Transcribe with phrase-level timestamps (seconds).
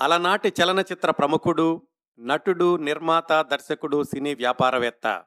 [0.00, 5.24] అలనాటి చలనచిత్ర ప్రముఖుడు నటుడు నిర్మాత దర్శకుడు సినీ వ్యాపారవేత్త.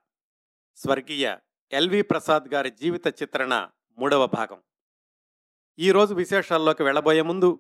[0.76, 1.38] స్వర్గీయ
[1.72, 4.62] ఎల్వి ప్రసాద్ గారి జీవిత చిత్రణ మూడవ భాగం.
[5.80, 7.60] ఈరోజు విశేషాల్లోకి వెళ్ళబోయే ముందు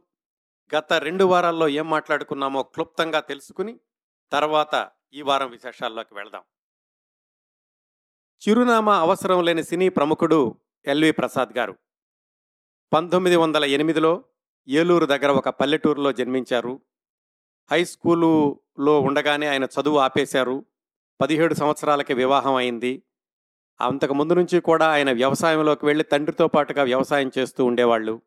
[0.75, 3.79] గత రెండు వారాల్లో ఏం మాట్లాడుకున్నామో క్లుప్తంగా తెలుసుకుని
[4.31, 6.43] తర్వాత ఈ వారం విశేషాల్లోకి వెళదాం.
[8.47, 11.75] చిరునామా అవసరం లేని సినీ ప్రముఖుడు ఎల్వి ప్రసాద్ గారు.
[12.93, 14.23] పంతొమ్మిది వందల ఎనిమిదిలో
[14.67, 16.81] ఏలూరు దగ్గర ఒక పల్లెటూరులో జన్మించారు.
[17.71, 20.65] హై స్కూలులో ఉండగానే ఆయన చదువు ఆపేశారు.
[21.21, 23.03] పదిహేడు సంవత్సరాలకి వివాహం అయింది.
[23.81, 28.21] అంతకు ముందు నుంచి కూడా ఆయన వ్యవసాయంలోకి వెళ్ళి తండ్రితో పాటుగా వ్యవసాయం చేస్తూ ఉండేవాళ్ళు.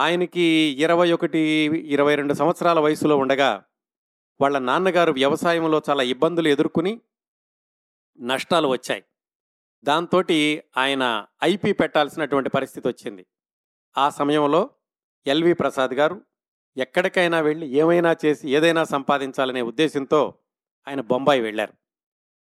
[0.00, 0.40] ఆయనకి
[0.78, 1.38] ఇరవై ఒకటి
[1.84, 3.64] ఇరవై రెండు సంవత్సరాల వయసులో ఉండగా
[4.40, 7.00] వాళ్ళ నాన్నగారు వ్యవసాయంలో చాలా ఇబ్బందులు ఎదుర్కొని
[8.20, 9.04] నష్టాలు వచ్చాయి.
[9.84, 10.22] దాంతో
[10.76, 13.26] ఆయన ఐపీ పెట్టాల్సినటువంటి పరిస్థితి వచ్చింది.
[13.98, 14.70] ఆ సమయంలో
[15.26, 16.20] ఎల్వి ప్రసాద్ గారు
[16.76, 20.34] ఎక్కడికైనా వెళ్ళి ఏమైనా చేసి ఏదైనా సంపాదించాలనే ఉద్దేశంతో
[20.88, 21.72] ఆయన బొంబాయి వెళ్ళారు.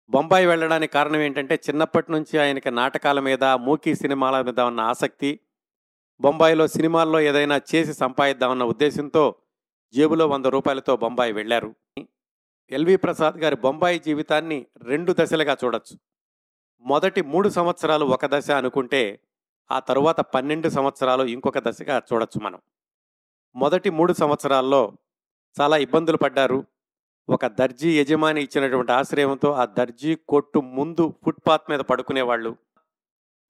[0.10, 5.40] బొంబాయి వెళ్ళడానికి కారణం ఏంటంటే చిన్నప్పటి నుంచి ఆయనకి నాటకాల మీద మూకీ సినిమాల మీద ఉన్న ఆసక్తి
[6.22, 9.36] బొంబాయిలో సినిమాల్లో ఏదైనా చేసి సంపాదిద్దామన్న ఉద్దేశంతో
[9.94, 11.76] జేబులో వంద రూపాయలతో బొంబాయి వెళ్ళారు.
[12.70, 16.00] ఎల్వి ప్రసాద్ గారి బొంబాయి జీవితాన్ని రెండు దశలుగా చూడొచ్చు.
[16.82, 19.20] మొదటి మూడు సంవత్సరాలు ఒక దశ అనుకుంటే
[19.72, 22.60] ఆ తరువాత పన్నెండు సంవత్సరాలు ఇంకొక దశగా చూడొచ్చు మనం.
[23.56, 24.94] మొదటి మూడు సంవత్సరాల్లో
[25.62, 26.66] చాలా ఇబ్బందులు పడ్డారు.
[27.30, 32.58] ఒక దర్జీ యజమాని ఇచ్చినటువంటి ఆశ్రయంతో ఆ దర్జీ కొట్టు ముందు ఫుట్పాత్ మీద పడుకునేవాళ్ళు.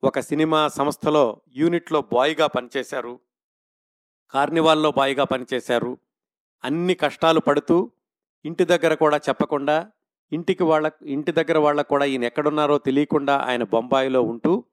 [0.04, 3.20] ఒక సినిమా సంస్థలో యూనిట్లో బాయ్గా పనిచేశారు.
[4.30, 5.98] కార్నివాల్లో బాయ్గా పనిచేశారు.
[6.64, 7.92] అన్ని కష్టాలు పడుతూ
[8.46, 9.92] ఇంటి దగ్గర కూడా చెప్పకుండా
[10.32, 14.64] ఇంటికి వాళ్ళ ఇంటి దగ్గర వాళ్ళకు కూడా ఈయన ఎక్కడున్నారో తెలియకుండా ఆయన బొంబాయిలో ఉంటూ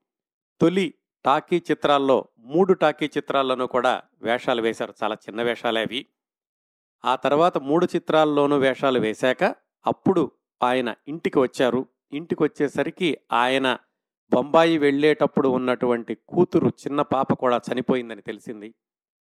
[0.60, 4.94] తొలి టాకీ చిత్రాల్లో మూడు టాకీ చిత్రాల్లోనూ కూడా వేషాలు వేశారు.
[5.02, 6.06] చాలా చిన్న వేషాలే అవి.
[7.04, 9.44] ఆ తర్వాత మూడు చిత్రాల్లోనూ వేషాలు వేశాక
[9.86, 10.30] అప్పుడు
[10.62, 11.86] ఆయన ఇంటికి వచ్చారు.
[12.12, 13.78] ఇంటికి వచ్చేసరికి ఆయన
[14.32, 18.74] బొంబాయి వెళ్ళేటప్పుడు ఉన్నటువంటి కూతురు చిన్న పాప కూడా చనిపోయిందని తెలిసింది.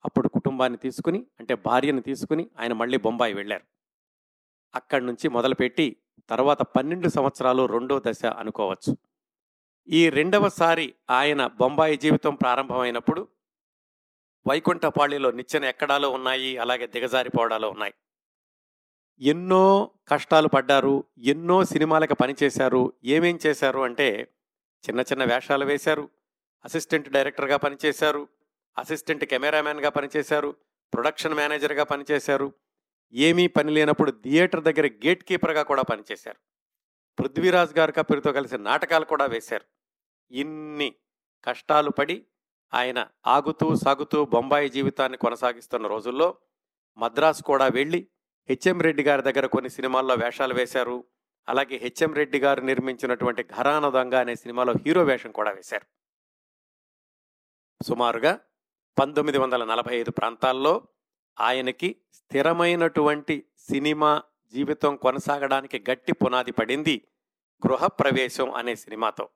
[0.06, 3.64] అప్పుడు కుటుంబాన్ని తీసుకుని అంటే భార్యను తీసుకుని ఆయన మళ్ళీ బొంబాయి వెళ్ళారు.
[4.76, 5.98] అక్కడి నుంచి మొదలుపెట్టి
[6.30, 8.98] తర్వాత పన్నెండు సంవత్సరాలు రెండో దశ అనుకోవచ్చు.
[9.88, 13.28] ఈ రెండవసారి ఆయన బొంబాయి జీవితం ప్రారంభమైనప్పుడు
[14.48, 17.94] వైకుంఠపాళిలో నిచ్చెన ఎక్కడాలో ఉన్నాయి అలాగే దిగజారిపోవడాలో ఉన్నాయి.
[19.22, 24.28] ఎన్నో కష్టాలు పడ్డారు ఎన్నో సినిమాలకు పనిచేశారు ఏమేం చేశారు అంటే
[24.90, 26.10] చిన్న చిన్న వేషాలు వేశారు
[26.66, 28.28] అసిస్టెంట్ డైరెక్టర్గా పనిచేశారు
[28.78, 30.56] అసిస్టెంట్ కెమెరామ్యాన్గా పనిచేశారు
[30.94, 32.54] ప్రొడక్షన్ మేనేజర్గా పనిచేశారు
[33.14, 36.40] ఏమీ పని లేనప్పుడు థియేటర్ దగ్గర గేట్ కీపర్గా కూడా పనిచేశారు.
[37.18, 39.66] పృథ్వీరాజ్ గారు కపిరితో కలిసి నాటకాలు కూడా వేశారు.
[40.32, 40.96] ఇన్ని
[41.44, 42.26] కష్టాలు పడి
[42.74, 46.38] ఆయన ఆగుతూ సాగుతూ బొంబాయి జీవితాన్ని కొనసాగిస్తున్న రోజుల్లో
[46.98, 48.08] మద్రాసు కూడా వెళ్ళి
[48.50, 51.06] హెచ్ఎం రెడ్డి గారి దగ్గర కొన్ని సినిమాల్లో వేషాలు వేశారు.
[51.48, 55.86] అలాగే హెచ్ఎం రెడ్డి గారు నిర్మించినటువంటి ఘరాన దొంగ అనే సినిమాలో హీరో వేషం కూడా వేశారు.
[57.82, 58.40] సుమారుగా
[59.00, 60.88] పంతొమ్మిది వందల నలభై ఐదు ప్రాంతాల్లో
[61.40, 63.36] ఆయనకి స్థిరమైనటువంటి
[63.70, 64.24] సినిమా
[64.54, 67.08] జీవితం కొనసాగడానికి గట్టి పునాది పడింది
[67.68, 69.30] గృహప్రవేశం అనే సినిమాతో.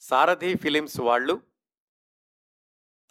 [0.00, 1.42] సారథి ఫిలిమ్స్ వాళ్ళు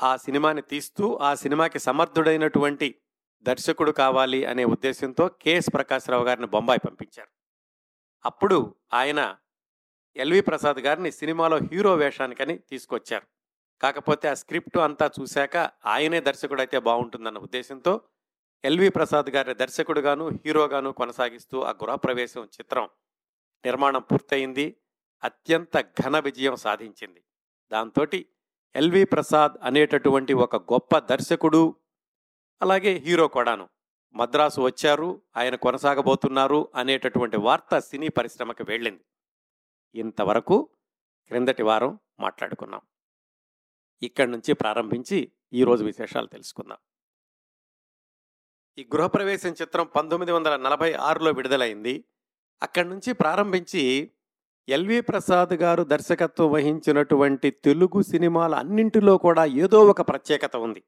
[0.04, 2.96] ఆ సినిమాని తీస్తూ ఆ సినిమాకి సమర్థుడైనటువంటి
[3.44, 7.30] దర్శకుడు కావాలి అనే ఉద్దేశంతో కెఎస్ ప్రకాశ్రావు గారిని బొంబాయి పంపించారు.
[8.26, 9.38] అప్పుడు ఆయన
[10.16, 13.28] ఎల్వి ప్రసాద్ గారిని సినిమాలో హీరో వేషానికని తీసుకొచ్చారు.
[13.82, 18.02] కాకపోతే ఆ స్క్రిప్ట్ అంతా చూశాక ఆయనే దర్శకుడైతే బాగుంటుందన్న ఉద్దేశంతో
[18.66, 22.90] ఎల్వి ప్రసాద్ గారి దర్శకుడుగాను హీరోగాను కొనసాగిస్తూ ఆ గృహప్రవేశం చిత్రం
[23.66, 24.78] నిర్మాణం పూర్తయింది.
[25.24, 27.24] అత్యంత ఘన విజయం సాధించింది.
[27.72, 28.08] దాంతో
[28.76, 31.76] ఎల్వి ప్రసాద్ అనేటటువంటి ఒక గొప్ప దర్శకుడు
[32.62, 33.70] అలాగే హీరో కూడాను.
[34.14, 39.06] మద్రాసు వచ్చారు ఆయన కొనసాగబోతున్నారు అనేటటువంటి వార్త సినీ పరిశ్రమకు వెళ్ళింది.
[39.96, 40.70] ఇంతవరకు
[41.28, 42.82] క్రిందటి వారం మాట్లాడుకున్నాం.
[44.02, 46.78] ఇక్కడి నుంచి ప్రారంభించి ఈరోజు విశేషాలు తెలుసుకుందాం.
[48.78, 52.06] ఈ గృహప్రవేశం చిత్రం పంతొమ్మిది వందల నలభై ఆరులో విడుదలైంది.
[52.64, 54.12] అక్కడి నుంచి ప్రారంభించి
[54.70, 60.84] ఎల్వి ప్రసాద్ గారు దర్శకత్వం వహించినటువంటి తెలుగు సినిమాల అన్నింటిలో కూడా ఏదో ఒక ప్రత్యేకత ఉంది.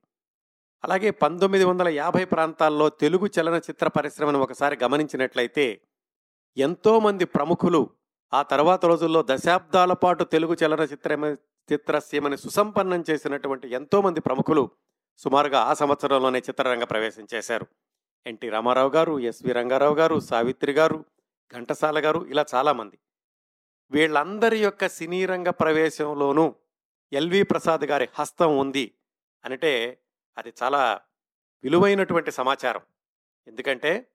[0.83, 5.81] అలాగే పంతొమ్మిది వందల యాభై ప్రాంతాల్లో తెలుగు చలనచిత్ర పరిశ్రమను ఒకసారి గమనించినట్లయితే
[6.57, 7.89] ఎంతోమంది ప్రముఖులు
[8.33, 11.35] ఆ తర్వాత రోజుల్లో దశాబ్దాల పాటు తెలుగు చలనచిత్ర
[11.71, 14.69] చిత్రసీమని సుసంపన్నం చేసినటువంటి ఎంతోమంది ప్రముఖులు
[15.17, 17.67] సుమారుగా ఆ సంవత్సరంలోనే చిత్రరంగ ప్రవేశం చేశారు.
[18.25, 21.05] ఎన్టీ రామారావు గారు ఎస్వి రంగారావు గారు సావిత్రి గారు
[21.53, 22.97] ఘంటసాల గారు ఇలా చాలామంది
[23.91, 26.55] వీళ్ళందరి యొక్క సినీ రంగ ప్రవేశంలోనూ
[27.13, 28.85] ఎల్వి ప్రసాద్ గారి హస్తం ఉంది
[29.45, 29.99] అంటే
[30.37, 30.99] అది చాలా
[31.63, 32.81] విలువైనటువంటి సమాచారం.
[33.47, 34.09] ఎందుకంటే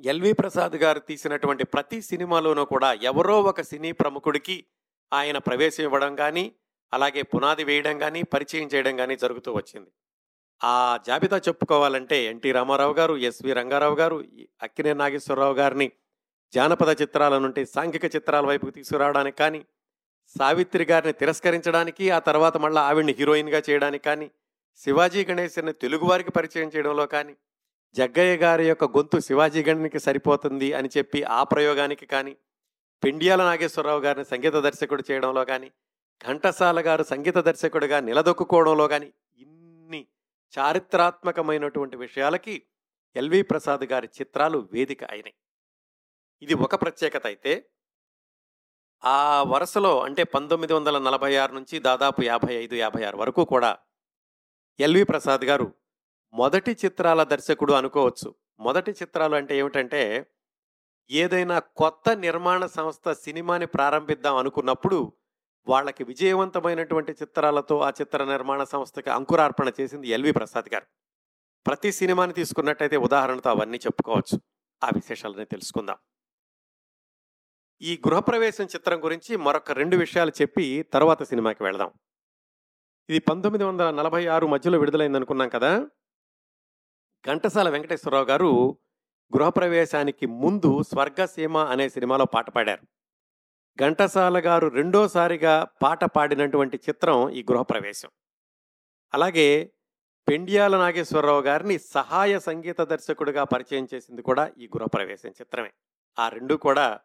[0.00, 4.64] ఎల్వి ప్రసాద్ గారు తీసినటువంటి ప్రతి సినిమాలోనూ కూడా ఎవరో ఒక సినీ ప్రముఖుడికి
[5.12, 6.54] ఆయన ప్రవేశం ఇవ్వడం కానీ
[6.92, 9.90] అలాగే పునాది వేయడం కానీ పరిచయం చేయడం కానీ జరుగుతూ వచ్చింది.
[10.60, 10.76] ఆ
[11.06, 14.16] జాబితా చెప్పుకోవాలంటే ఎన్టీ రామారావు గారు ఎస్వి రంగారావు గారు
[14.62, 15.88] అక్కినే నాగేశ్వరరావు గారిని
[16.52, 19.60] జానపద చిత్రాల నుండి సాంఘిక చిత్రాల వైపుకు తీసుకురావడానికి కానీ
[20.36, 24.28] సావిత్రి గారిని తిరస్కరించడానికి ఆ తర్వాత మళ్ళీ ఆవిడ్ని హీరోయిన్గా చేయడానికి కానీ
[24.80, 27.34] శివాజీ గణేశ్ని తెలుగువారికి పరిచయం చేయడంలో కానీ
[27.94, 32.34] జగ్గయ్య గారి యొక్క గొంతు శివాజీ గణనికి సరిపోతుంది అని చెప్పి ఆ ప్రయోగానికి కానీ
[33.02, 35.68] పిండియాల నాగేశ్వరరావు గారిని సంగీత దర్శకుడు చేయడంలో కానీ
[36.20, 39.08] ఘంటసాల గారు సంగీత దర్శకుడిగా నిలదొక్కుకోవడంలో కానీ
[40.58, 42.66] చారిత్రాత్మకమైనటువంటి విషయాలకి
[43.16, 45.34] ఎల్వి ప్రసాద్ గారి చిత్రాలు వేదిక అయినాయి.
[46.42, 47.66] ఇది ఒక ప్రత్యేకత అయితే
[49.04, 53.78] ఆ వరుసలో అంటే పంతొమ్మిది వందల నలభై ఆరు నుంచి దాదాపు యాభై ఐదు యాభై ఆరు వరకు కూడా
[54.80, 55.74] ఎల్వి ప్రసాద్ గారు
[56.34, 58.34] మొదటి చిత్రాల దర్శకుడు అనుకోవచ్చు.
[58.60, 60.26] మొదటి చిత్రాలు అంటే ఏమిటంటే
[61.10, 65.12] ఏదైనా కొత్త నిర్మాణ సంస్థ సినిమాని ప్రారంభిద్దాం అనుకున్నప్పుడు
[65.68, 70.86] వాళ్ళకి విజయవంతమైనటువంటి చిత్రాలతో ఆ చిత్ర నిర్మాణ సంస్థకి అంకురార్పణ చేసింది ఎల్వి ప్రసాద్ గారు.
[71.66, 74.40] ప్రతి సినిమాని తీసుకున్నట్టయితే ఉదాహరణతో అవన్నీ చెప్పుకోవచ్చు.
[74.84, 75.96] ఆ విశేషాలని తెలుసుకుందాం.
[77.82, 81.92] ఈ గృహప్రవేశం చిత్రం గురించి మరొక రెండు విషయాలు చెప్పి తర్వాత సినిమాకి వెళదాం.
[83.08, 85.88] ఇది పంతొమ్మిది వందల నలభై ఆరు మధ్యలో విడుదలైంది అనుకున్నాం కదా?
[87.26, 88.78] ఘంటసాల వెంకటేశ్వరరావు గారు
[89.36, 92.99] గృహప్రవేశానికి ముందు స్వర్గసీమ అనే సినిమాలో పాట పాడారు.
[93.80, 98.10] ఘంటసాల గారు రెండోసారిగా పాట పాడినటువంటి చిత్రం ఈ గృహప్రవేశం.
[99.14, 99.72] అలాగే
[100.28, 105.72] పెండియాల నాగేశ్వరరావు గారిని సహాయ సంగీత దర్శకుడిగా పరిచయం చేసింది కూడా ఈ గృహప్రవేశం చిత్రమే.
[106.18, 107.00] ఆ రెండు కూడా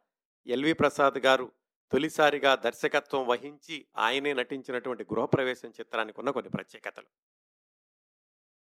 [0.48, 1.51] ఎల్వి ప్రసాద్ గారు
[1.92, 7.07] తొలిసారిగా దర్శకత్వం వహించి ఆయనే నటించినటువంటి గృహప్రవేశం చిత్రానికి ఉన్న కొన్ని ప్రత్యేకతలు.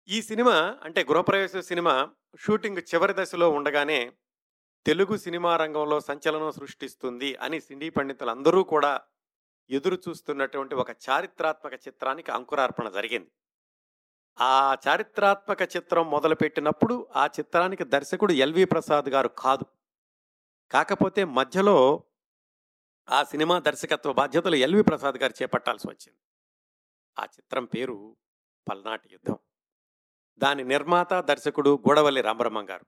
[0.10, 2.10] ఈ సినిమా అంటే గృహప్రవేశం సినిమా
[2.40, 4.12] షూటింగ్ చివరి దశలో ఉండగానే
[4.88, 9.02] తెలుగు సినిమా రంగంలో సంచలనం సృష్టిస్తుంది అని సినీ పండితులందరూ కూడా
[9.70, 13.32] ఎదురు చూస్తున్నటువంటి ఒక చారిత్రాత్మక చిత్రానికి అంకురార్పణ జరిగింది.
[14.40, 19.66] ఆ చారిత్రాత్మక చిత్రం మొదలుపెట్టినప్పుడు ఆ చిత్రానికి దర్శకుడు ఎల్వి ప్రసాద్ గారు కాదు.
[20.72, 22.04] కాకపోతే మధ్యలో
[23.10, 26.20] ఆ సినిమా దర్శకత్వ బాధ్యతలు ఎల్వి ప్రసాద్ గారు చేపట్టాల్సి వచ్చింది.
[27.20, 28.18] ఆ చిత్రం పేరు
[28.70, 29.38] పల్నాటి యుద్ధం.
[30.38, 32.86] దాని నిర్మాత దర్శకుడు గూడవల్లి రామబ్రహ్మం గారు.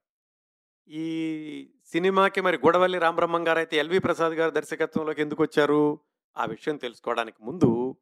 [0.87, 5.99] ఈ సినిమాకి మరి గూడవల్లి రామబ్రహ్మం గారు అయితే ఎల్వి ప్రసాద్ గారు దర్శకత్వంలోకి ఎందుకు వచ్చారు
[6.37, 7.97] ఆ విషయం తెలుసుకోవడానికి ముందు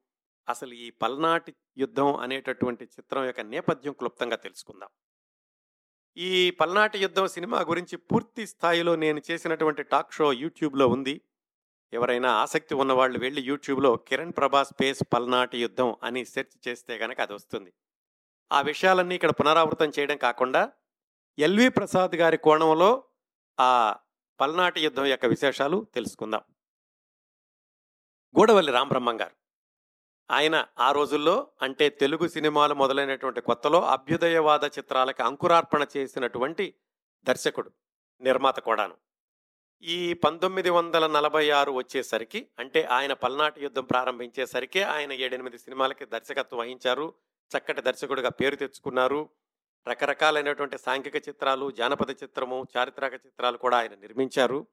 [0.48, 4.90] అసలు ఈ పల్నాటి యుద్ధం అనేటటువంటి చిత్రం యొక్క నేపథ్యం క్లుప్తంగా తెలుసుకుందాం.
[6.18, 11.22] ఈ పల్నాటి యుద్ధం సినిమా గురించి పూర్తి స్థాయిలో నేను చేసినటువంటి టాక్ షో యూట్యూబ్లో ఉంది.
[11.94, 17.34] ఎవరైనా ఆసక్తి ఉన్నవాళ్ళు వెళ్ళి యూట్యూబ్లో కిరణ్ ప్రభా స్పేస్ పల్నాటి యుద్ధం అని సెర్చ్ చేస్తే కనుక అది
[17.34, 17.74] వస్తుంది.
[18.52, 20.72] ఆ విషయాలన్నీ ఇక్కడ పునరావృతం చేయడం కాకుండా
[21.38, 23.04] ఎల్వి ప్రసాద్ గారి కోణంలో
[23.60, 23.96] ఆ
[24.40, 26.42] పల్నాటి యుద్ధం యొక్క విశేషాలు తెలుసుకుందాం.
[28.40, 29.36] గూడవల్లి రామబ్రహ్మం గారు
[30.32, 36.74] ఆయన ఆ రోజుల్లో అంటే తెలుగు సినిమాలు మొదలైనటువంటి కొత్తలో అభ్యుదయవాద చిత్రాలకు అంకురార్పణ చేసినటువంటి
[37.24, 37.72] దర్శకుడు
[38.22, 38.98] నిర్మాత కూడాను.
[39.82, 46.60] ఈ పంతొమ్మిది వందల నలభై ఆరు వచ్చేసరికి అంటే ఆయన పల్నాటి యుద్ధం ప్రారంభించేసరికి ఆయన ఏడెనిమిది సినిమాలకి దర్శకత్వం
[46.60, 47.14] వహించారు.
[47.58, 49.30] చక్కటి దర్శకుడిగా పేరు తెచ్చుకున్నారు.
[49.88, 54.68] రకరకాలైనటువంటి సాంఘిక చిత్రాలు జానపద చిత్రము చారిత్రక చిత్రాలు కూడా ఆయన నిర్మించారు.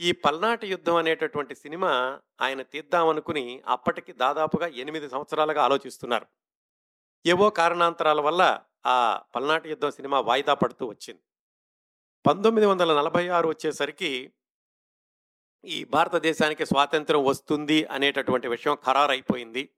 [0.00, 6.26] ఈ పల్నాటి యుద్ధం అనేటటువంటి సినిమా ఆయన తీద్దామనుకుని అప్పటికి దాదాపుగా ఎనిమిది సంవత్సరాలుగా ఆలోచిస్తున్నారు.
[7.26, 11.20] ఏవో కారణాంతరాల వల్ల ఆ పల్నాటి యుద్ధం సినిమా వాయిదా పడుతూ వచ్చింది.
[12.26, 14.32] పంతొమ్మిది వందల నలభై ఆరు వచ్చేసరికి
[15.64, 19.70] ఈ భారతదేశానికి స్వాతంత్రం వస్తుంది అనేటటువంటి విషయం ఖరారైపోయింది.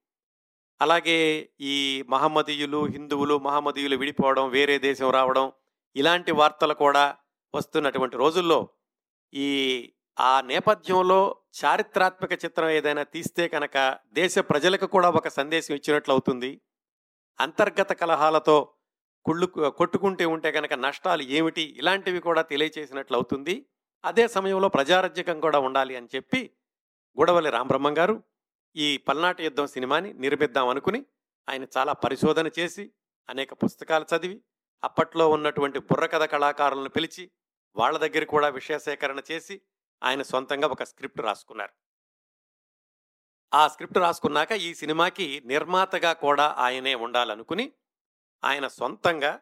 [0.83, 1.75] అలాగే ఈ
[2.09, 5.47] మహమ్మదీయులు హిందువులు మహమ్మదీయులు విడిపోవడం వేరే దేశం రావడం
[5.97, 7.05] ఇలాంటి వార్తలు కూడా
[7.55, 8.59] వస్తున్నటువంటి రోజుల్లో
[9.33, 9.49] ఈ
[10.19, 11.21] ఆ నేపథ్యంలో
[11.63, 13.77] చారిత్రాత్మక చిత్రం ఏదైనా తీస్తే కనుక
[14.13, 16.51] దేశ ప్రజలకు కూడా ఒక సందేశం ఇచ్చినట్లు అవుతుంది.
[17.39, 18.57] అంతర్గత కలహాలతో
[19.27, 23.55] కుళ్ళు కొట్టుకుంటే ఉంటే కనుక నష్టాలు ఏమిటి ఇలాంటివి కూడా తెలియచేసినట్లు అవుతుంది.
[24.05, 26.41] అదే సమయంలో ప్రజారాజ్యకం కూడా ఉండాలి అని చెప్పి
[27.17, 28.15] గూడవల్లి రామబ్రహ్మం గారు
[28.77, 31.07] ఈ పల్నాటి యుద్ధం సినిమాని నిర్మిద్దాం అనుకుని
[31.49, 32.93] ఆయన చాలా పరిశోధన చేసి
[33.29, 34.43] అనేక పుస్తకాలు చదివి
[34.85, 37.31] అప్పట్లో ఉన్నటువంటి బుర్రకథ కళాకారులను పిలిచి
[37.77, 39.61] వాళ్ళ దగ్గర కూడా విషయ సేకరణ చేసి
[40.03, 41.73] ఆయన సొంతంగా ఒక స్క్రిప్ట్ రాసుకున్నారు.
[43.55, 47.73] ఆ స్క్రిప్ట్ రాసుకున్నాక ఈ సినిమాకి నిర్మాతగా కూడా ఆయనే ఉండాలనుకుని
[48.45, 49.41] ఆయన సొంతంగా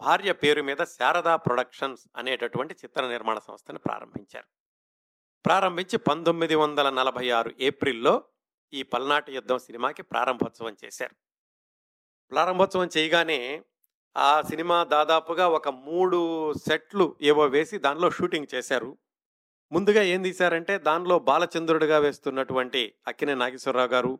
[0.00, 4.46] భార్య పేరు మీద శారదా ప్రొడక్షన్స్ అనేటటువంటి చిత్ర నిర్మాణ సంస్థను ప్రారంభించారు.
[5.46, 8.24] ప్రారంభించి పంతొమ్మిది వందల నలభై ఆరు ఏప్రిల్లో
[8.72, 11.14] ఈ పల్నాటి యుద్ధం సినిమాకి ప్రారంభోత్సవం చేశారు.
[12.32, 13.62] ప్రారంభోత్సవం చేయగానే
[14.16, 18.98] ఆ సినిమా దాదాపుగా ఒక మూడు సెట్లు ఏవో వేసి దానిలో షూటింగ్ చేశారు.
[19.72, 24.18] ముందుగా ఏం తీశారంటే దానిలో బాలచంద్రుడిగా వేస్తున్నటువంటి అక్కినే నాగేశ్వరరావు గారు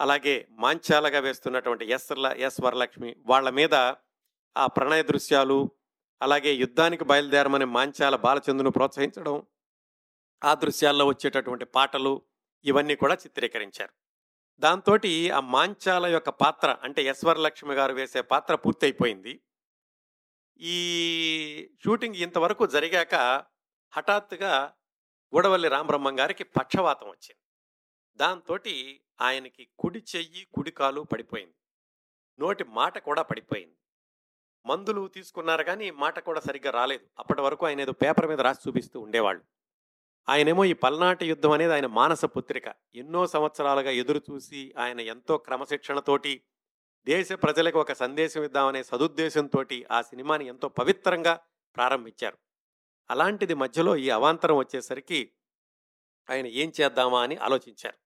[0.00, 3.74] అలాగే మాంచాలగా వేస్తున్నటువంటి ఎస్ ఎస్ వరలక్ష్మి వాళ్ళ మీద
[4.56, 5.70] ఆ ప్రణయ దృశ్యాలు
[6.22, 9.46] అలాగే యుద్ధానికి బయలుదేరమని మాంచాల బాలచంద్రుని ప్రోత్సహించడం
[10.44, 12.22] ఆ దృశ్యాల్లో వచ్చేటటువంటి పాటలు
[12.64, 13.92] ఇవన్నీ కూడా చిత్రీకరించారు.
[14.58, 14.98] దాంతో
[15.36, 19.40] ఆ మాంచాల యొక్క పాత్ర అంటే ఎశ్వర్లక్ష్మి గారు వేసే పాత్ర పూర్తయిపోయింది.
[20.58, 23.44] ఈ షూటింగ్ ఇంతవరకు జరిగాక
[23.92, 24.74] హఠాత్తుగా
[25.34, 27.38] గూడవల్లి రామబ్రహ్మం గారికి పక్షవాతం వచ్చింది.
[28.16, 28.58] దాంతో
[29.20, 31.54] ఆయనకి కుడి చెయ్యి కుడికాలు పడిపోయింది.
[32.40, 33.76] నోటి మాట కూడా పడిపోయింది.
[34.66, 37.06] మందులు తీసుకున్నారు కానీ మాట కూడా సరిగ్గా రాలేదు.
[37.18, 39.42] అప్పటి వరకు ఆయన ఏదో పేపర్ మీద రాసి చూపిస్తూ ఉండేవాళ్ళు.
[40.28, 42.74] ఆయనేమో ఈ పల్నాటి యుద్ధం అనేది ఆయన మానస పుత్రిక.
[42.94, 46.42] ఎన్నో సంవత్సరాలుగా ఎదురు చూసి ఆయన ఎంతో క్రమశిక్షణతోటి
[47.06, 51.40] దేశ ప్రజలకు ఒక సందేశం ఇద్దామనే సదుద్దేశంతో ఆ సినిమాని ఎంతో పవిత్రంగా
[51.76, 52.38] ప్రారంభించారు.
[53.10, 55.32] అలాంటిది మధ్యలో ఈ అవాంతరం వచ్చేసరికి
[56.30, 57.96] ఆయన ఏం చేద్దామా అని ఆలోచించారు.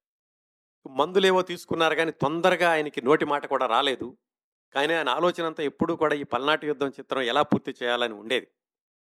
[0.88, 4.18] మందులేవో తీసుకున్నారు కానీ తొందరగా ఆయనకి నోటి మాట కూడా రాలేదు.
[4.74, 8.48] కానీ ఆయన ఆలోచన అంతా ఎప్పుడూ కూడా ఈ పల్నాటి యుద్ధం చిత్రం ఎలా పూర్తి చేయాలని ఉండేది.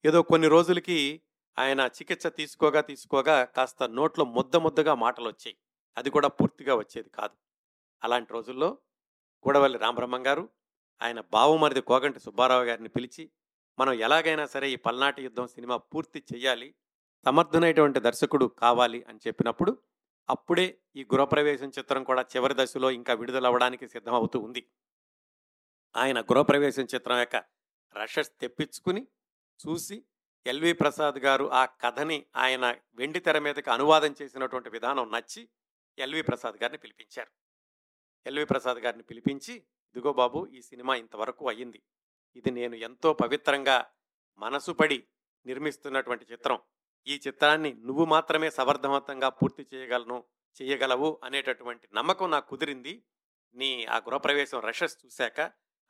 [0.04, 1.23] ఏదో కొన్ని రోజులకి
[1.58, 5.56] ఆయన చికిత్స తీసుకోగా తీసుకోగా కాస్త నోట్లో ముద్ద ముద్దగా మాటలు వచ్చాయి
[5.96, 7.37] అది కూడా పూర్తిగా వచ్చేది కాదు.
[8.02, 8.78] అలాంటి రోజుల్లో
[9.46, 10.50] గూడవల్లి రామబ్రహ్మం గారు
[11.02, 13.30] ఆయన బావమరిది కోగంటి సుబ్బారావు గారిని పిలిచి
[13.78, 16.75] మనం ఎలాగైనా సరే ఈ పల్నాటి యుద్ధం సినిమా పూర్తి చేయాలి
[17.25, 19.78] సమర్థునైనటువంటి దర్శకుడు కావాలి అని చెప్పినప్పుడు
[20.28, 24.66] అప్పుడే ఈ గృహప్రవేశం చిత్రం కూడా చివరి దశలో ఇంకా విడుదలవ్వడానికి సిద్ధమవుతూ ఉంది.
[25.96, 27.44] ఆయన గృహప్రవేశం చిత్రం యొక్క
[27.96, 29.06] రషస్ తెప్పించుకుని
[29.66, 30.04] చూసి
[30.46, 35.48] ఎల్వి ప్రసాద్ గారు ఆ కథని ఆయన వెండి తెర మీదకి అనువాదం చేసినటువంటి విధానం నచ్చి
[35.98, 37.30] ఎల్వి ప్రసాద్ గారిని పిలిపించారు.
[38.26, 39.54] ఎల్వి ప్రసాద్ గారిని పిలిపించి
[39.96, 41.82] ఇదిగో బాబు ఈ సినిమా ఇంతవరకు అయ్యింది.
[42.36, 43.90] ఇది నేను ఎంతో పవిత్రంగా
[44.36, 45.06] మనసు పడి
[45.46, 46.58] నిర్మిస్తున్నటువంటి చిత్రం.
[47.06, 50.24] ఈ చిత్రాన్ని నువ్వు మాత్రమే సమర్థవంతంగా పూర్తి చేయగలను
[50.62, 53.04] చేయగలవు అనేటటువంటి నమ్మకం నాకు కుదిరింది.
[53.54, 55.40] నీ ఆ గృహప్రవేశం రషస్ చూశాక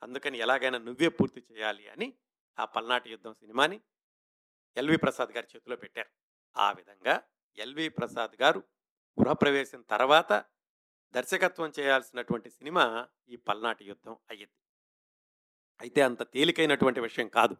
[0.01, 2.13] అందుకని ఎలాగైనా నువ్వే పూర్తి చేయాలి అని
[2.59, 3.81] ఆ పల్నాటి యుద్ధం సినిమాని
[4.77, 6.09] ఎల్వి ప్రసాద్ గారి చేతిలో పెట్టారు.
[6.57, 7.23] ఆ విధంగా
[7.57, 8.63] ఎల్వి ప్రసాద్ గారు
[9.21, 10.45] గృహప్రవేశం తర్వాత
[11.11, 14.53] దర్శకత్వం చేయాల్సినటువంటి సినిమా ఈ పల్నాటి యుద్ధం అయ్యింది.
[15.81, 17.57] అయితే అంత తేలికైనటువంటి విషయం కాదు.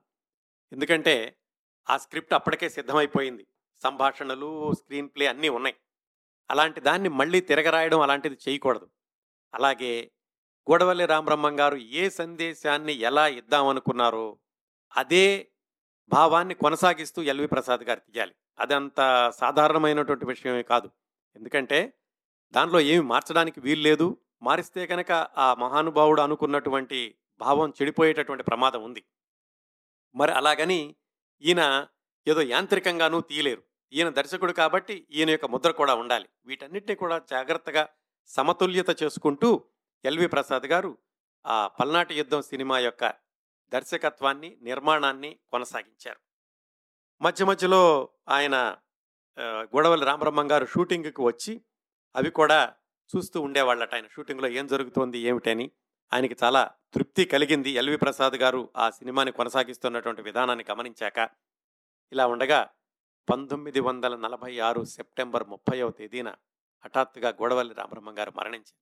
[0.72, 1.38] ఎందుకంటే
[1.90, 3.48] ఆ స్క్రిప్ట్ అప్పటికే సిద్ధమైపోయింది.
[3.84, 5.76] సంభాషణలు స్క్రీన్ ప్లే అన్నీ ఉన్నాయి.
[6.52, 8.90] అలాంటి దాన్ని మళ్ళీ తిరగరాయడం అలాంటిది చేయకూడదు.
[9.54, 10.12] అలాగే
[10.72, 14.40] గూడవల్లి రామబ్రహ్మం గారు ఏ సందేశాన్ని ఎలా ఇద్దామనుకున్నారో
[14.98, 15.52] అదే
[16.10, 18.36] భావాన్ని కొనసాగిస్తూ ఎల్వి ప్రసాద్ గారు తీయాలి.
[18.60, 20.90] అదంత సాధారణమైనటువంటి విషయమే కాదు.
[21.36, 21.94] ఎందుకంటే
[22.52, 24.18] దానిలో ఏమి మార్చడానికి వీలు లేదు.
[24.42, 29.04] మారిస్తే కనుక ఆ మహానుభావుడు అనుకున్నటువంటి భావం చెడిపోయేటటువంటి ప్రమాదం ఉంది.
[30.16, 30.96] మరి అలాగని
[31.42, 31.88] ఈయన
[32.28, 33.64] ఏదో యాంత్రికంగానూ తీయలేరు.
[33.94, 36.30] ఈయన దర్శకుడు కాబట్టి ఈయన యొక్క ముద్ర కూడా ఉండాలి.
[36.46, 37.90] వీటన్నిటిని కూడా జాగ్రత్తగా
[38.26, 39.64] సమతుల్యత చేసుకుంటూ
[40.06, 40.98] ఎల్వి ప్రసాద్ గారు
[41.46, 43.25] ఆ పల్నాటి యుద్ధం సినిమా యొక్క
[43.70, 46.20] దర్శకత్వాన్ని నిర్మాణాన్ని కొనసాగించారు.
[47.22, 48.78] మధ్య మధ్యలో ఆయన
[49.40, 51.62] ఆ, గొడవల్లి రామబ్రహ్మం గారు షూటింగ్కి వచ్చి
[52.16, 52.76] అవి కూడా
[53.16, 55.72] చూస్తూ ఉండేవాళ్ళట ఆయన షూటింగ్లో ఏం జరుగుతోంది ఏమిటని.
[56.14, 57.70] ఆయనకి చాలా తృప్తి కలిగింది.
[57.70, 61.30] ఎల్వి ప్రసాద్ గారు ఆ సినిమాని కొనసాగిస్తున్నటువంటి విధానాన్ని గమనించాక
[62.12, 62.70] ఇలా ఉండగా
[63.30, 66.36] పంతొమ్మిది వందల నలభై ఆరు సెప్టెంబర్ ముప్పైవ తేదీన
[66.86, 68.80] హఠాత్తుగా గోడవల్లి రామబ్రహ్మం గారు మరణించారు.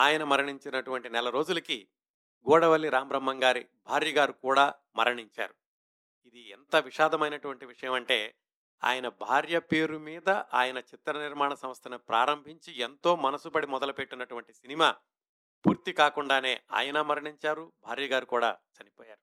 [0.00, 1.88] ఆయన మరణించినటువంటి నెల రోజులకి
[2.50, 5.54] గోడవల్లి రామబ్రహ్మం గారి భార్య గారు కూడా మరణించారు.
[6.26, 8.34] ఇది ఎంత విషాదమైనటువంటి విషయం అంటే
[8.84, 14.96] ఆయన భార్య పేరు మీద ఆయన చిత్ర నిర్మాణ సంస్థను ప్రారంభించి ఎంతో మనసుపడి మొదలుపెట్టినటువంటి సినిమా
[15.66, 19.20] పూర్తి కాకుండానే ఆయన మరణించారు భార్య గారు కూడా చనిపోయారు.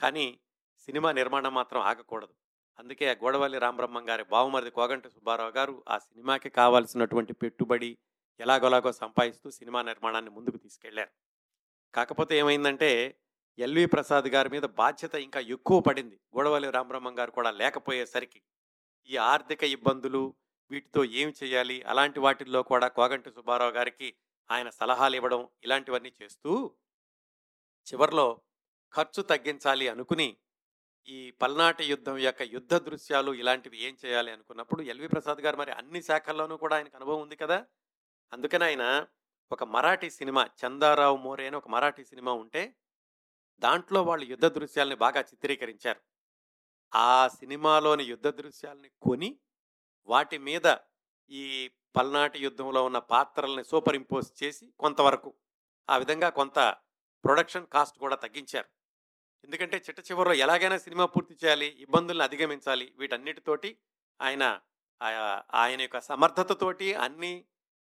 [0.00, 0.40] కానీ
[0.78, 2.34] సినిమా నిర్మాణం మాత్రం ఆగకూడదు.
[2.78, 7.98] అందుకే ఆ గోడవల్లి రామబ్రహ్మం గారి బావమరిది కోగంటి సుబ్బారావు గారు ఆ సినిమాకి కావాల్సినటువంటి పెట్టుబడి
[8.40, 11.25] ఎలాగోలాగో సంపాదిస్తూ సినిమా నిర్మాణాన్ని ముందుకు తీసుకెళ్ళారు.
[11.96, 13.18] కాకపోతే ఏమైందంటే
[13.58, 16.16] ఎల్వి ప్రసాద్ గారి మీద బాధ్యత ఇంకా ఎక్కువ పడింది.
[16.36, 18.42] గొడవలి రామబ్రహ్మం గారు కూడా లేకపోయేసరికి.
[19.08, 20.34] ఈ ఆర్థిక ఇబ్బందులు
[20.70, 21.82] వీటితో ఏం చేయాలి?
[21.82, 24.14] అలాంటి వాటిల్లో కూడా కోగంటి సుబ్బారావు గారికి
[24.50, 26.74] ఆయన సలహాలు ఇవ్వడం ఇలాంటివన్నీ చేస్తూ
[27.86, 28.40] చివర్లో
[28.94, 30.36] ఖర్చు తగ్గించాలి అనుకుని
[31.08, 36.02] ఈ పల్నాటి యుద్ధం యొక్క యుద్ధ దృశ్యాలు ఇలాంటివి ఏం చేయాలి అనుకున్నప్పుడు ఎల్వి ప్రసాద్ గారు మరి అన్ని
[36.02, 37.66] శాఖల్లోనూ కూడా ఆయనకు అనుభవం ఉంది కదా?
[38.32, 39.06] అందుకని ఆయన
[39.50, 42.62] ఒక మరాఠీ సినిమా చందారావు మోరే అని ఒక మరాఠీ సినిమా ఉంటే
[43.62, 46.00] దాంట్లో వాళ్ళు యుద్ధ దృశ్యాల్ని బాగా చిత్రీకరించారు.
[46.92, 49.30] ఆ సినిమాలోని యుద్ధ దృశ్యాల్ని కొని
[50.08, 50.66] వాటి మీద
[51.30, 55.34] ఈ పల్నాటి యుద్ధంలో ఉన్న పాత్రల్ని సూపర్ ఇంపోజ్ చేసి కొంతవరకు
[55.88, 56.58] ఆ విధంగా కొంత
[57.24, 58.68] ప్రొడక్షన్ కాస్ట్ కూడా తగ్గించారు.
[59.44, 63.70] ఎందుకంటే చిట్ట చివరిలో ఎలాగైనా సినిమా పూర్తి చేయాలి ఇబ్బందులను అధిగమించాలి వీటన్నిటితోటి
[64.20, 64.44] ఆయన
[65.54, 67.32] ఆయన యొక్క సమర్థతతోటి అన్ని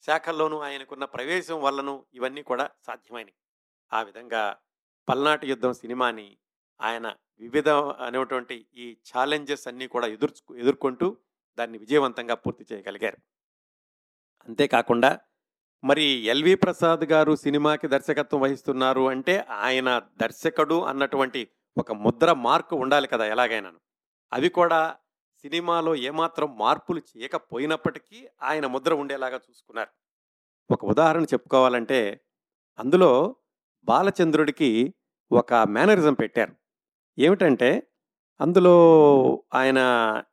[0.09, 3.37] శాఖల్లోనూ ఆయనకున్న ప్రవేశం వల్లను ఇవన్నీ కూడా సాధ్యమైనవి
[3.93, 4.43] ఆ విధంగా
[5.09, 6.37] పల్నాటి యుద్ధం సినిమాని
[6.81, 7.07] ఆయన
[7.41, 7.69] వివిధ
[8.01, 11.17] అనేటువంటి ఈ ఛాలెంజెస్ అన్నీ కూడా ఎదుర్చు ఎదుర్కొంటూ
[11.59, 13.19] దాన్ని విజయవంతంగా పూర్తి చేయగలిగారు.
[14.49, 15.19] అంతేకాకుండా
[15.85, 23.07] మరి ఎల్వి ప్రసాద్ గారు సినిమాకి దర్శకత్వం వహిస్తున్నారు అంటే ఆయన దర్శకుడు అన్నటువంటి ఒక ముద్ర మార్కు ఉండాలి
[23.09, 23.73] కదా ఎలాగైనా
[24.33, 24.97] అవి కూడా
[25.45, 29.89] సినిమాలో ఏమాత్రం మార్పులు చేయకపోయినప్పటికీ ఆయన ముద్ర ఉండేలాగా చూసుకున్నారు.
[30.71, 32.21] ఒక ఉదాహరణ చెప్పుకోవాలంటే
[32.79, 33.37] అందులో
[33.85, 34.95] బాలచంద్రుడికి
[35.33, 36.53] ఒక మేనరిజం పెట్టారు.
[37.19, 37.89] ఏమిటంటే
[38.41, 38.75] అందులో
[39.55, 39.81] ఆయన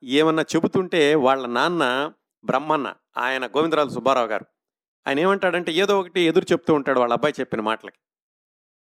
[0.03, 2.13] ఏమన్నా చెబుతుంటే వాళ్ళ నాన్న
[2.43, 4.45] బ్రహ్మన్న ఆయన గోవిందరాజు సుబ్బారావు గారు
[5.07, 7.99] ఆయన ఏమంటాడంటే ఏదో ఒకటి ఎదురు చెప్తూ ఉంటాడు వాళ్ళ అబ్బాయి చెప్పిన మాటలకి.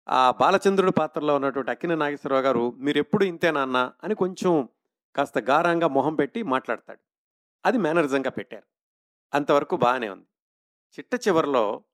[0.08, 4.68] ఆ బాలచంద్రుడి పాత్రలో ఉన్నటువంటి అక్కిన నాగేశ్వరరావు గారు మీరు ఎప్పుడు ఇంతే నాన్న అని కొంచెం
[5.16, 7.00] కాస్త గారంగా మొహం పెట్టి మాట్లాడతాడు.
[7.66, 8.66] అది మేనరిజంగా పెట్టారు.
[9.34, 10.26] అంతవరకు బాగానే ఉంది.
[10.98, 11.84] చిట్ట చివరిలో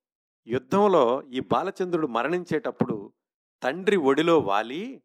[0.46, 3.12] యుద్ధంలో ఈ బాలచంద్రుడు మరణించేటప్పుడు
[3.62, 5.02] తండ్రి ఒడిలో వాలి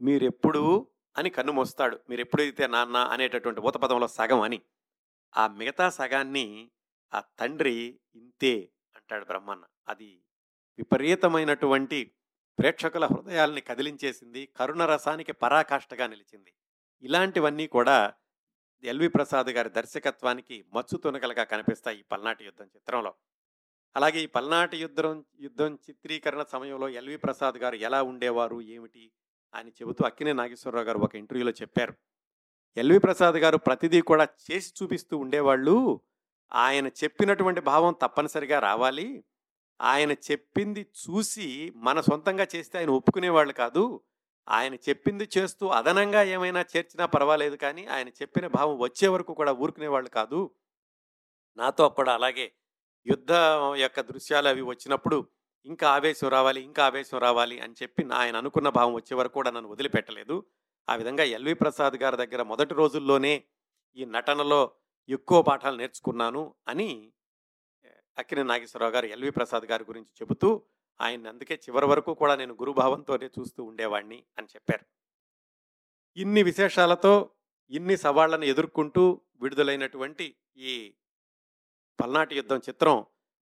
[0.00, 0.86] మీరెప్పుడు
[1.18, 4.62] అని కన్నుమోస్తాడు మీరెప్పుడైతే నాన్న అనేటటువంటి ఊతపదంలో సగం అని.
[5.36, 6.70] ఆ మిగతా సగాన్ని
[7.14, 9.64] ఆ తండ్రి ఇంతే అంటాడు బ్రహ్మన్న.
[9.88, 10.22] అది
[10.78, 12.12] విపరీతమైనటువంటి
[12.58, 16.52] ప్రేక్షకుల హృదయాల్ని కదిలించేసింది కరుణ రసానికి పరాకాష్ఠగా నిలిచింది.
[17.02, 18.12] ఇలాంటివన్నీ కూడా
[18.84, 23.14] ఎల్వి ప్రసాద్ గారి దర్శకత్వానికి మచ్చు తునకలుగా కనిపిస్తాయి ఈ పల్నాటి యుద్ధం చిత్రంలో.
[23.96, 29.12] అలాగే ఈ పల్నాటి యుద్ధం యుద్ధం చిత్రీకరణ సమయంలో ఎల్వి ప్రసాద్ గారు ఎలా ఉండేవారు ఏమిటి
[29.54, 31.94] అని చెబుతూ అక్కినే నాగేశ్వరరావు గారు ఒక ఇంటర్వ్యూలో చెప్పారు.
[32.76, 36.00] ఎల్వి ప్రసాద్ గారు ప్రతిదీ కూడా చేసి చూపిస్తూ ఉండేవాళ్ళు.
[36.52, 39.24] ఆయన చెప్పినటువంటి భావం తప్పనిసరిగా రావాలి.
[39.80, 44.00] ఆయన చెప్పింది చూసి మన సొంతంగా చేస్తే ఆయన ఒప్పుకునేవాళ్ళు కాదు.
[44.48, 50.10] ఆయన చెప్పింది చేస్తూ అదనంగా ఏమైనా చేర్చినా పర్వాలేదు కానీ ఆయన చెప్పిన భావం వచ్చే వరకు కూడా ఊరుకునేవాళ్ళు
[50.10, 50.50] కాదు.
[51.56, 52.52] నాతో కూడా అలాగే
[53.06, 53.32] యుద్ధ
[53.76, 55.28] యొక్క దృశ్యాలు అవి వచ్చినప్పుడు
[55.64, 59.70] ఇంకా ఆవేశం రావాలి ఇంకా ఆవేశం రావాలి అని చెప్పి ఆయన అనుకున్న భావం వచ్చే వరకు కూడా నన్ను
[59.70, 60.46] వదిలిపెట్టలేదు.
[60.88, 63.44] ఆ విధంగా ఎల్వి ప్రసాద్ గారి దగ్గర మొదటి రోజుల్లోనే
[63.96, 64.72] ఈ నటనలో
[65.08, 67.12] ఎక్కువ పాఠాలు నేర్చుకున్నాను అని
[68.18, 70.62] అక్కిన నాగేశ్వరరావు గారు ఎల్వి ప్రసాద్ గారి గురించి చెబుతూ
[71.00, 74.84] ఆయన అందుకే చివరి వరకు కూడా నేను గురుభావంతోనే చూస్తూ ఉండేవాడిని అని చెప్పారు.
[76.16, 77.30] ఇన్ని విశేషాలతో
[77.70, 79.04] ఇన్ని సవాళ్ళను ఎదుర్కొంటూ
[79.42, 80.72] విడుదలైనటువంటి ఈ
[81.98, 82.96] పల్నాటి యుద్ధం చిత్రం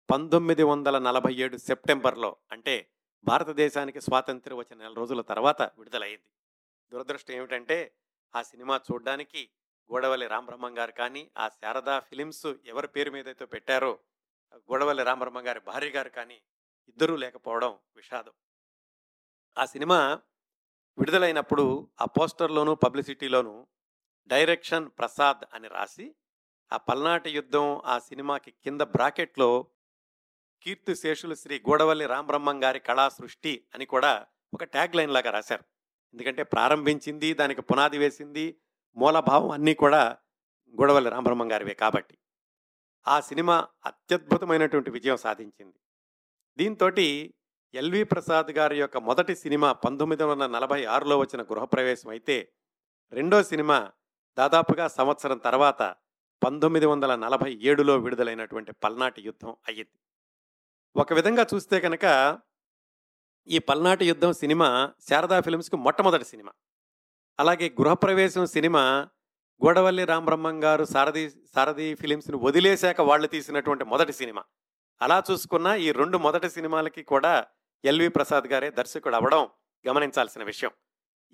[0.09, 2.75] పంతొమ్మిది వందల నలభై ఏడు సెప్టెంబర్లో అంటే
[3.27, 6.29] భారతదేశానికి స్వాతంత్ర్యం వచ్చిన నెల రోజుల తర్వాత విడుదలైంది.
[6.93, 7.79] దురదృష్టం ఏమిటంటే
[8.35, 9.43] ఆ సినిమా చూడడానికి
[9.91, 13.93] గోడవల్లి రామబ్రహ్మం గారు కానీ ఆ శారదా ఫిలిమ్స్ ఎవరి పేరు మీద అయితే పెట్టారో
[14.69, 16.39] గోడవల్లి రామబ్రహ్మం గారి భార్య గారు కానీ
[16.89, 18.33] ఇద్దరూ లేకపోవడం విషాదం.
[19.59, 20.23] ఆ సినిమా
[20.99, 23.67] విడుదలైనప్పుడు ఆ పోస్టర్లోనూ పబ్లిసిటీలోనూ
[24.27, 26.15] డైరెక్షన్ ప్రసాద్ అని రాసి
[26.73, 29.67] ఆ పల్నాటి యుద్ధం ఆ సినిమాకి కింద బ్రాకెట్లో
[30.63, 35.65] కీర్తి శేషులు శ్రీ గూడవల్లి రామబ్రహ్మం గారి కళా సృష్టి అని కూడా ఒక ట్యాగ్ లైన్ లాగా రాశారు.
[36.15, 38.61] ఎందుకంటే ప్రారంభించింది దానికి పునాది వేసింది
[38.97, 40.19] మూలభావం అన్నీ కూడా
[40.81, 42.19] గూడవల్లి రామబ్రహ్మం గారివే కాబట్టి.
[43.09, 45.79] ఆ సినిమా అత్యద్భుతమైనటువంటి విజయం సాధించింది.
[46.59, 46.89] దీంతో
[47.75, 52.53] ఎల్వి ప్రసాద్ గారి యొక్క మొదటి సినిమా పంతొమ్మిది వందల నలభై ఆరులో వచ్చిన గృహప్రవేశం అయితే
[53.13, 53.93] రెండో సినిమా
[54.39, 55.95] దాదాపుగా సంవత్సరం తర్వాత
[56.45, 59.99] పంతొమ్మిది వందల నలభై ఏడులో విడుదలైనటువంటి పల్నాటి యుద్ధం అయ్యింది.
[60.97, 62.39] ఒక విధంగా చూస్తే కనుక
[63.49, 66.53] ఈ పల్నాటి యుద్ధం సినిమా శారదా ఫిల్మ్స్కి మొట్టమొదటి సినిమా.
[67.41, 69.09] అలాగే గృహప్రవేశం సినిమా
[69.65, 74.45] గోడవల్లి రామబ్రహ్మం గారు సారథి సారథి ఫిలిమ్స్ని వదిలేశాక వాళ్ళు తీసినటువంటి మొదటి సినిమా.
[75.03, 77.47] అలా చూసుకున్న ఈ రెండు మొదటి సినిమాలకి కూడా
[77.85, 79.49] ఎల్వి ప్రసాద్ గారే దర్శకుడు అవ్వడం
[79.89, 80.71] గమనించాల్సిన విషయం.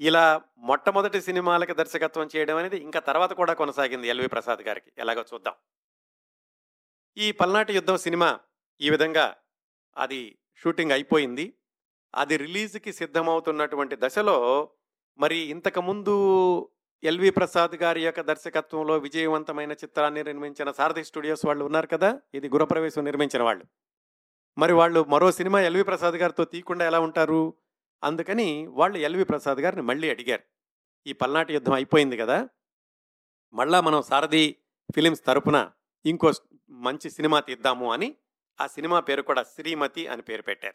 [0.01, 4.92] ఇలా మొట్టమొదటి సినిమాలకి దర్శకత్వం చేయడం అనేది ఇంకా తర్వాత కూడా కొనసాగింది ఎల్వి ప్రసాద్ గారికి.
[4.99, 5.55] ఎలాగో చూద్దాం.
[7.16, 8.40] ఈ పల్నాటి యుద్ధం సినిమా
[8.81, 9.37] ఈ విధంగా
[9.96, 11.55] అది షూటింగ్ అయిపోయింది.
[12.14, 14.70] అది రిలీజ్కి సిద్ధమవుతున్నటువంటి దశలో
[15.18, 16.14] మరి ఇంతకుముందు
[17.04, 22.20] ఎల్వి ప్రసాద్ గారి యొక్క దర్శకత్వంలో విజయవంతమైన చిత్రాన్ని నిర్మించిన సారథి స్టూడియోస్ వాళ్ళు ఉన్నారు కదా?
[22.34, 23.64] ఇది గురప్రవేశం నిర్మించిన వాళ్ళు.
[24.58, 27.54] మరి వాళ్ళు మరో సినిమా ఎల్వి ప్రసాద్ గారితో తీయకుండా ఎలా ఉంటారు?
[28.04, 30.42] అందుకని వాళ్ళు ఎల్వి ప్రసాద్ గారిని మళ్ళీ అడిగారు.
[31.06, 32.48] ఈ పల్నాటి యుద్ధం అయిపోయింది కదా?
[33.54, 34.56] మళ్ళా మనం సారథి
[34.94, 35.70] ఫిలిమ్స్ తరపున
[36.06, 36.32] ఇంకో
[36.70, 38.14] మంచి సినిమా తీద్దాము అని
[38.60, 40.74] ఆ సినిమా పేరు కూడా శ్రీమతి అని పేరు పెట్టారు.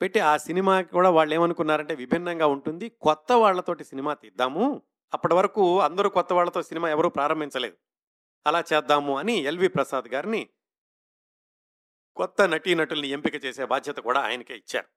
[0.00, 2.88] పెట్టి ఆ సినిమా కూడా వాళ్ళు ఏమనుకున్నారంటే విభిన్నంగా ఉంటుంది.
[2.88, 4.82] కొత్త వాళ్ళతోటి సినిమా తీద్దాము.
[5.14, 7.76] అప్పటి వరకు అందరూ కొత్త వాళ్ళతో సినిమా ఎవరూ ప్రారంభించలేదు.
[8.46, 10.48] అలా చేద్దాము అని ఎల్వి ప్రసాద్ గారిని
[12.16, 14.88] కొత్త నటీనటుల్ని ఎంపిక చేసే బాధ్యత కూడా ఆయనకే ఇచ్చారు.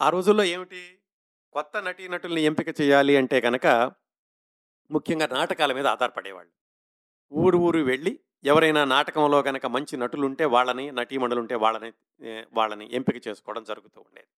[0.00, 0.98] ఆ రోజుల్లో ఏమిటి?
[1.52, 3.66] కొత్త నటీనటుల్ని ఎంపిక చేయాలి అంటే కనుక
[4.90, 6.52] ముఖ్యంగా నాటకాల మీద ఆధారపడేవాళ్ళు.
[7.32, 11.92] ఊరు ఊరు వెళ్ళి ఎవరైనా నాటకంలో కనుక మంచి నటులుంటే వాళ్ళని నటీమణులు ఉంటే వాళ్ళని
[12.52, 14.28] వాళ్ళని ఎంపిక చేసుకోవడం జరుగుతూ ఉండేది.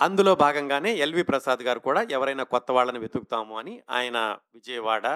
[0.00, 5.06] అందులో భాగంగానే ఎల్వి ప్రసాద్ గారు కూడా ఎవరైనా కొత్త వాళ్ళని వెతుకుతాము అని ఆయన విజయవాడ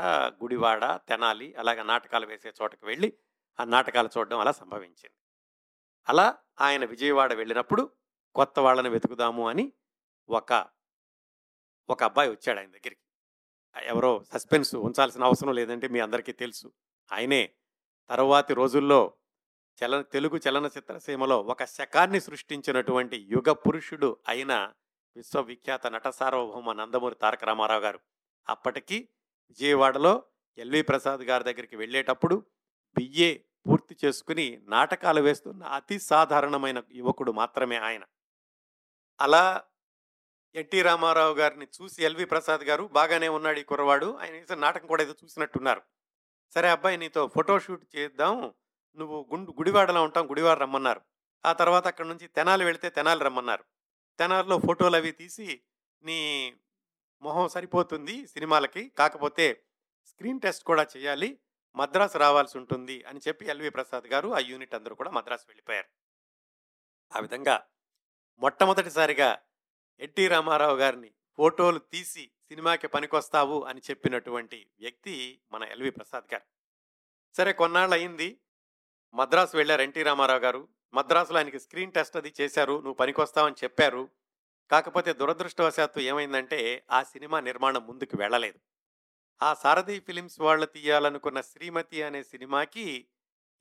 [0.43, 3.13] గుడివాడ తెనాలి అలాగే నాటకాలు వేసే చోటకు వెళ్ళి
[3.61, 5.17] ఆ నాటకాలు చూడడం అలా సంభవించింది.
[6.09, 7.91] అలా ఆయన విజయవాడ వెళ్ళినప్పుడు
[8.35, 9.73] కొత్త వాళ్ళని వెతుకుదాము అని
[10.29, 10.67] ఒక
[11.91, 13.05] ఒక అబ్బాయి వచ్చాడు ఆయన దగ్గరికి.
[13.83, 16.73] ఎవరో సస్పెన్స్ ఉంచాల్సిన అవసరం లేదంటే మీ అందరికీ తెలుసు.
[17.13, 17.51] ఆయనే
[18.09, 19.13] తరువాతి రోజుల్లో
[19.85, 24.73] చల తెలుగు చలనచిత్ర సీమలో ఒక శకాన్ని సృష్టించినటువంటి యుగ పురుషుడు అయిన
[25.17, 28.01] విశ్వవిఖ్యాత నట సార్వభౌమ నందమూరి తారక రామారావు గారు.
[28.49, 29.09] అప్పటికి
[29.49, 30.23] విజయవాడలో
[30.59, 32.47] ఎల్వి ప్రసాద్ గారి దగ్గరికి వెళ్ళేటప్పుడు
[32.99, 38.03] బిఏ పూర్తి చేసుకుని నాటకాలు వేస్తున్న అతి సాధారణమైన యువకుడు మాత్రమే ఆయన.
[39.21, 39.65] అలా
[40.55, 45.15] ఎన్టీ రామారావు గారిని చూసి ఎల్వి ప్రసాద్ గారు బాగానే ఉన్నాడు ఈ కుర్రవాడు ఆయన నాటకం కూడా ఏదో
[45.25, 45.83] చూసినట్టున్నారు.
[46.55, 48.55] సరే అబ్బాయి నీతో ఫోటోషూట్ చేద్దాం
[48.97, 51.01] నువ్వు గుండు గుడివాడలో ఉంటాం గుడివాడ రమ్మన్నారు.
[51.47, 53.65] ఆ తర్వాత అక్కడ నుంచి తెనాలి వెళితే తెనాలి రమ్మన్నారు.
[54.19, 55.63] తెనాలిలో ఫోటోలు అవి తీసి
[56.03, 56.55] నీ
[57.23, 59.65] మొహం సరిపోతుంది సినిమాలకి కాకపోతే
[60.07, 61.39] స్క్రీన్ టెస్ట్ కూడా చేయాలి
[61.77, 65.89] మద్రాసు రావాల్సి ఉంటుంది అని చెప్పి ఎల్వి ప్రసాద్ గారు ఆ యూనిట్ అందరూ కూడా మద్రాసు వెళ్ళిపోయారు.
[67.17, 67.67] ఆ విధంగా
[68.39, 69.39] మొట్టమొదటిసారిగా
[70.01, 76.45] ఎన్టీ రామారావు గారిని ఫోటోలు తీసి సినిమాకి పనికొస్తావు అని చెప్పినటువంటి వ్యక్తి మన ఎల్వి ప్రసాద్ గారు.
[77.37, 78.41] సరే కొన్నాళ్ళు అయింది
[79.15, 80.69] మద్రాసు వెళ్ళారు ఎన్టీ రామారావు గారు.
[80.95, 82.73] మద్రాసులో ఆయనకి స్క్రీన్ టెస్ట్ అది చేశారు.
[82.73, 84.09] నువ్వు పనికొస్తావని చెప్పారు.
[84.71, 88.59] కాకపోతే దురదృష్టవశాత్తు ఏమైందంటే ఆ సినిమా నిర్మాణం ముందుకు వెళ్ళలేదు.
[89.43, 93.09] ఆ సారథి ఫిలిమ్స్ వాళ్ళు తీయాలనుకున్న శ్రీమతి అనే సినిమాకి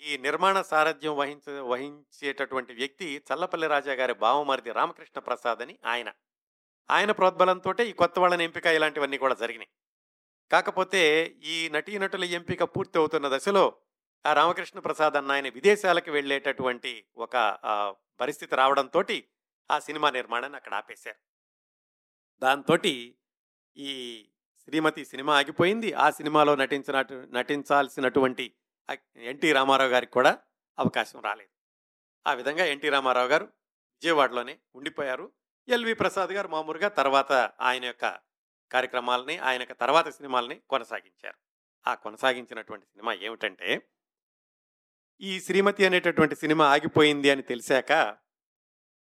[0.01, 6.13] ఈ నిర్మాణ సారథ్యం వహించ వహించేటటువంటి వ్యక్తి చల్లపల్లి రాజా గారి భావమరిది రామకృష్ణ ప్రసాద్ అని ఆయన.
[6.91, 9.67] ఆయన ప్రోద్బలంతో ఈ కొత్త వాళ్ళని ఎంపిక ఇలాంటివన్నీ కూడా జరిగినాయి.
[10.51, 13.73] కాకపోతే ఈ నటీనటుల ఎంపిక పూర్తి అవుతున్న దశలో
[14.25, 17.59] ఆ రామకృష్ణ ప్రసాద్ అన్న ఆయన విదేశాలకు వెళ్ళేటటువంటి ఒక
[18.19, 19.03] పరిస్థితి రావడంతో
[19.71, 21.17] ఆ సినిమా నిర్మాణాన్ని అక్కడ ఆపేశారు.
[22.39, 22.77] దాంతో
[23.77, 24.25] ఈ
[24.63, 25.93] శ్రీమతి సినిమా ఆగిపోయింది.
[25.93, 28.55] ఆ సినిమాలో నటించిన నటించాల్సినటువంటి
[29.15, 30.39] ఎన్టీ రామారావు గారికి కూడా
[30.79, 31.49] అవకాశం రాలేదు.
[32.27, 33.45] ఆ విధంగా ఎన్టీ రామారావు గారు
[33.93, 35.31] విజయవాడలోనే ఉండిపోయారు.
[35.67, 38.19] ఎల్వి ప్రసాద్ గారు మామూలుగా తర్వాత ఆయన యొక్క
[38.71, 41.37] కార్యక్రమాలని ఆయన యొక్క తర్వాత సినిమాలని కొనసాగించారు.
[41.87, 43.87] ఆ కొనసాగించినటువంటి సినిమా ఏమిటంటే
[45.21, 48.17] ఈ శ్రీమతి అనేటటువంటి సినిమా ఆగిపోయింది అని తెలిసాక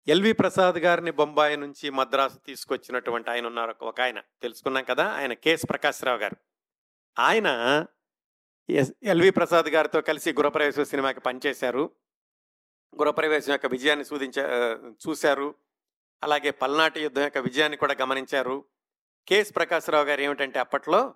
[0.08, 4.20] ఎల్వి ప్రసాద్ గారిని బొంబాయి నుంచి మద్రాసు తీసుకొచ్చినటువంటి ఆయన ఉన్నారు ఒక- ఆయన.
[4.41, 6.36] తెలుసుకున్నాం కదా ఆయన కేఎస్ ప్రకాశ్రావు గారు.
[7.20, 7.48] ఆయన
[8.70, 11.91] ఎస్ ఎల్వి ప్రసాద్ గారితో కలిసి గృహప్రవేశం సినిమాకి పనిచేశారు.
[13.02, 14.39] గృహప్రవేశం యొక్క విజయాన్ని సూచించ
[15.08, 15.56] చూశారు.
[16.24, 18.65] అలాగే పల్నాటి యుద్ధం యొక్క విజయాన్ని కూడా గమనించారు.
[19.28, 21.13] కేఎస్ ప్రకాశ్రావు గారు ఏమిటంటే అప్పట్లో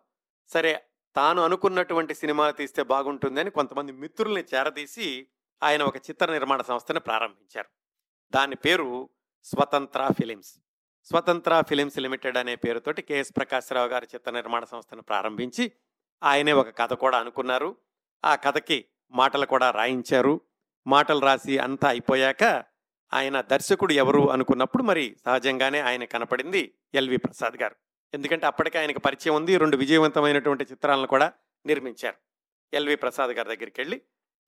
[0.47, 5.27] సరే తాను అనుకున్నటువంటి సినిమా తీస్తే బాగుంటుందని కొంతమంది మిత్రుల్ని చేరదీసి
[5.63, 7.69] ఆయన ఒక చిత్ర నిర్మాణ సంస్థను ప్రారంభించారు.
[8.35, 9.09] దాని పేరు
[9.43, 10.53] స్వతంత్ర ఫిలిమ్స్.
[11.03, 15.71] స్వతంత్ర ఫిలిమ్స్ లిమిటెడ్ అనే పేరుతోటి కెఎస్ ప్రకాశ్రావు గారి చిత్ర నిర్మాణ సంస్థను ప్రారంభించి
[16.23, 17.75] ఆయనే ఒక కథ కూడా అనుకున్నారు.
[18.25, 20.41] ఆ కథకి మాటలు కూడా రాయించారు.
[20.87, 22.43] మాటలు రాసి అంతా అయిపోయాక
[23.13, 27.75] ఆయన దర్శకుడు ఎవరు అనుకున్నప్పుడు మరి సహజంగానే ఆయన కనపడింది ఎల్వి ప్రసాద్ గారు.
[28.13, 29.57] ఎందుకంటే అప్పటికే ఆయనకు పరిచయం ఉంది.
[29.57, 31.33] రెండు విజయవంతమైనటువంటి చిత్రాలను కూడా
[31.65, 32.15] నిర్మించారు.
[32.73, 34.01] ఎల్వి ప్రసాద్ గారి దగ్గరికి వెళ్ళి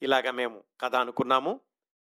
[0.04, 1.60] ఇలాగ మేము కథ అనుకున్నాము.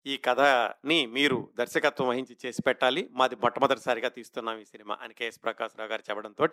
[0.06, 3.08] ఈ కథని మీరు దర్శకత్వం వహించి చేసి పెట్టాలి.
[3.12, 6.48] మాది మొట్టమొదటిసారిగా తీస్తున్నాం ఈ సినిమా అని కేఎస్ ప్రకాశ్రావు గారు చెప్పడంతో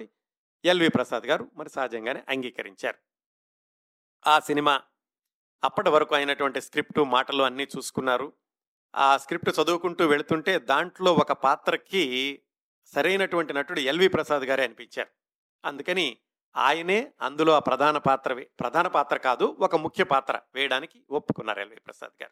[0.65, 2.97] ఎల్వి ప్రసాద్ గారు మరి సహజంగానే అంగీకరించారు.
[4.27, 4.81] ఆ సినిమా
[5.63, 8.33] అప్పటి వరకు అయినటువంటి స్క్రిప్టు మాటలు అన్నీ చూసుకున్నారు.
[8.95, 12.41] ఆ స్క్రిప్ట్ చదువుకుంటూ వెళుతుంటే దాంట్లో ఒక పాత్రకి
[12.93, 15.09] సరైనటువంటి నటుడు ఎల్వి ప్రసాద్ గారే అనిపించారు.
[15.65, 16.17] అందుకని
[16.55, 22.23] ఆయనే అందులో ఆ ప్రధాన పాత్రవే ప్రధాన పాత్ర కాదు ఒక ముఖ్య పాత్ర వేయడానికి ఒప్పుకున్నారు ఎల్వి ప్రసాద్
[22.23, 22.31] గారు.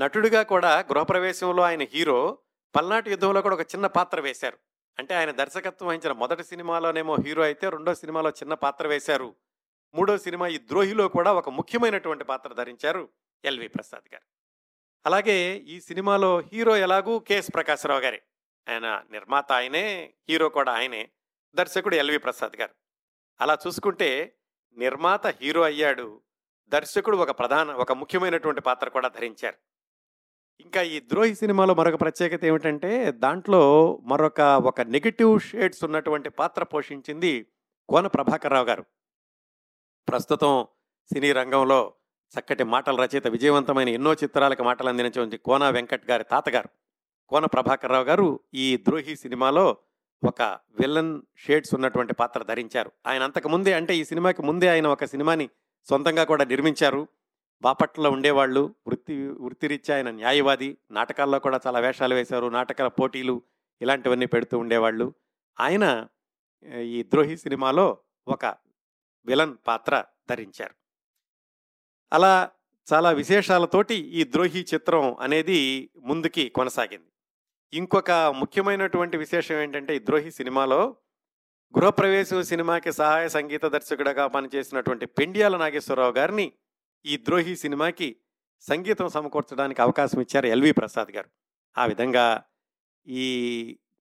[0.00, 2.38] నటుడిగా కూడా గృహప్రవేశంలో ఆయన హీరో
[2.76, 4.58] పల్నాటి యుద్ధంలో కూడా ఒక చిన్న పాత్ర వేశారు.
[4.98, 9.34] అంటే ఆయన దర్శకత్వం వహించిన మొదటి సినిమాలోనేమో హీరో అయితే రెండో సినిమాలో చిన్న పాత్ర వేశారు.
[9.94, 13.08] మూడో సినిమా ఈ ద్రోహిలో కూడా ఒక ముఖ్యమైనటువంటి పాత్ర ధరించారు
[13.44, 14.24] ఎల్వి ప్రసాద్ గారు.
[15.06, 18.22] అలాగే ఈ సినిమాలో హీరో ఎలాగూ కెఎస్ ప్రకాశ్రావు గారే.
[18.68, 21.08] ఆయన నిర్మాత ఆయనే హీరో కూడా ఆయనే
[21.54, 22.74] దర్శకుడు ఎల్వి ప్రసాద్ గారు.
[23.40, 24.38] అలా చూసుకుంటే
[24.76, 26.20] నిర్మాత హీరో అయ్యాడు.
[26.68, 29.56] దర్శకుడు ఒక ప్రధాన ఒక ముఖ్యమైనటువంటి పాత్ర కూడా ధరించారు.
[30.60, 37.46] ఇంకా ఈ ద్రోహి సినిమాలో మరొక ప్రత్యేకత ఏమిటంటే దాంట్లో మరొక ఒక నెగిటివ్ షేడ్స్ ఉన్నటువంటి పాత్ర పోషించింది
[37.88, 38.84] కోన ప్రభాకర్రావు గారు.
[40.08, 40.66] ప్రస్తుతం
[41.12, 41.94] సినీ రంగంలో
[42.38, 46.81] చక్కటి మాటల రచయిత విజయవంతమైన ఎన్నో చిత్రాలకు మాటలు అందించినటువంటి కోన వెంకట్ గారి తాతగారు.
[47.32, 49.76] కోన ప్రభాకర్రావు గారు ఈ ద్రోహి సినిమాలో
[50.28, 50.42] ఒక
[50.80, 52.92] విలన్ షేడ్స్ ఉన్నటువంటి పాత్ర ధరించారు.
[53.06, 55.48] ఆయన అంతకు ముందే అంటే ఈ సినిమాకి ముందే ఆయన ఒక సినిమాని
[55.84, 57.08] సొంతంగా కూడా నిర్మించారు.
[57.62, 63.42] బాపట్లలో ఉండేవాళ్ళు వృత్తి వృత్తిరీత్యా ఆయన న్యాయవాది నాటకాల్లో కూడా చాలా వేషాలు వేశారు నాటకాల పోటీలు
[63.82, 65.14] ఇలాంటివన్నీ పెడుతూ ఉండేవాళ్ళు.
[65.60, 66.06] ఆయన
[66.82, 68.46] ఈ ద్రోహి సినిమాలో ఒక
[69.26, 70.74] విలన్ పాత్ర ధరించారు.
[72.12, 72.50] అలా
[72.92, 77.11] చాలా విశేషాలతోటి ఈ ద్రోహి చిత్రం అనేది ముందుకి కొనసాగింది.
[77.72, 80.96] ఇంకొక ముఖ్యమైనటువంటి విశేషం ఏంటంటే ఈ ద్రోహి సినిమాలో
[81.76, 86.52] గృహప్రవేశం సినిమాకి సహాయ సంగీత దర్శకుడిగా పనిచేసినటువంటి పెండియాల నాగేశ్వరరావు గారిని
[87.06, 88.16] ఈ ద్రోహి సినిమాకి
[88.60, 91.30] సంగీతం సమకూర్చడానికి అవకాశం ఇచ్చారు ఎల్వి ప్రసాద్ గారు.
[91.78, 92.44] ఆ విధంగా
[93.06, 93.26] ఈ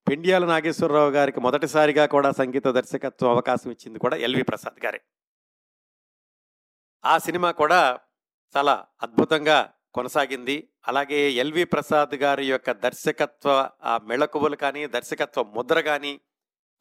[0.09, 5.01] పెండియాల నాగేశ్వరరావు గారికి మొదటిసారిగా కూడా సంగీత దర్శకత్వం అవకాశం ఇచ్చింది కూడా ఎల్వి ప్రసాద్ గారే.
[7.05, 7.99] ఆ సినిమా కూడా
[8.55, 10.55] చాలా అద్భుతంగా కొనసాగింది.
[10.87, 13.49] అలాగే ఎల్వి ప్రసాద్ గారి యొక్క దర్శకత్వ
[13.83, 16.13] ఆ మెళకువలు కానీ దర్శకత్వ ముద్ర కానీ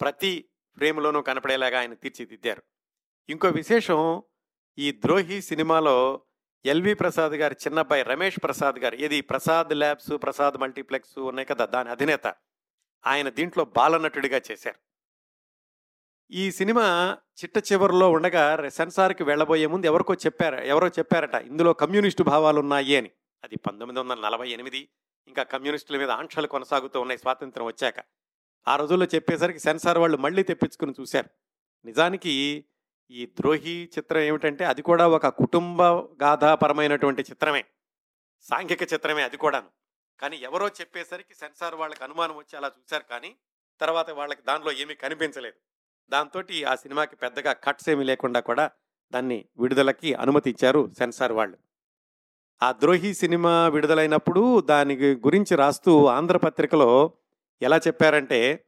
[0.01, 0.33] ప్రతి
[0.79, 2.63] ఫ్రేమ్లోనూ కనపడేలాగా ఆయన తీర్చిదిద్దారు.
[3.29, 4.23] ఇంకో విశేషం
[4.79, 5.97] ఈ ద్రోహి సినిమాలో
[6.65, 11.91] ఎల్వి ప్రసాద్ గారి చిన్నబ్బాయి రమేష్ ప్రసాద్ గారు ఇది ప్రసాద్ ల్యాబ్స్ ప్రసాద్ మల్టీప్లెక్స్ ఉన్నాయి కదా దాని
[11.91, 12.27] అధినేత
[13.05, 14.81] ఆయన దీంట్లో బాలనటుడిగా చేశారు.
[16.33, 22.61] ఈ సినిమా చిట్ట చివరిలో ఉండగా సెన్సార్కి వెళ్ళబోయే ముందు ఎవరికో చెప్పారు ఎవరో చెప్పారట ఇందులో కమ్యూనిస్టు భావాలు
[22.61, 23.11] ఉన్నాయి అని.
[23.45, 24.89] అది పంతొమ్మిది వందల నలభై ఎనిమిది
[25.29, 27.95] ఇంకా కమ్యూనిస్టుల మీద ఆంక్షలు కొనసాగుతూ ఉన్నాయి స్వాతంత్రం వచ్చాక.
[28.69, 31.31] ఆ రోజుల్లో చెప్పేసరికి సెన్సార్ వాళ్ళు మళ్ళీ తెప్పించుకుని చూశారు.
[31.85, 32.65] నిజానికి
[33.11, 35.83] ఈ ద్రోహి చిత్రం ఏమిటంటే అది కూడా ఒక కుటుంబ
[36.23, 37.65] గాథాపరమైనటువంటి చిత్రమే.
[38.41, 39.69] సాంఘిక చిత్రమే అది కూడాను.
[40.21, 43.37] కానీ ఎవరో చెప్పేసరికి సెన్సార్ వాళ్ళకి అనుమానం వచ్చి అలా చూశారు కానీ
[43.81, 45.70] తర్వాత వాళ్ళకి దానిలో ఏమీ కనిపించలేదు.
[46.11, 48.71] దాంతో ఆ సినిమాకి పెద్దగా కట్స్ ఏమీ లేకుండా కూడా
[49.13, 51.59] దాన్ని విడుదలకి అనుమతించారు సెన్సార్ వాళ్ళు.
[52.63, 57.13] ఆ ద్రోహి సినిమా విడుదలైనప్పుడు దాని గురించి రాస్తూ ఆంధ్రపత్రికలో
[57.63, 58.65] ఎలా చెప్పారంటే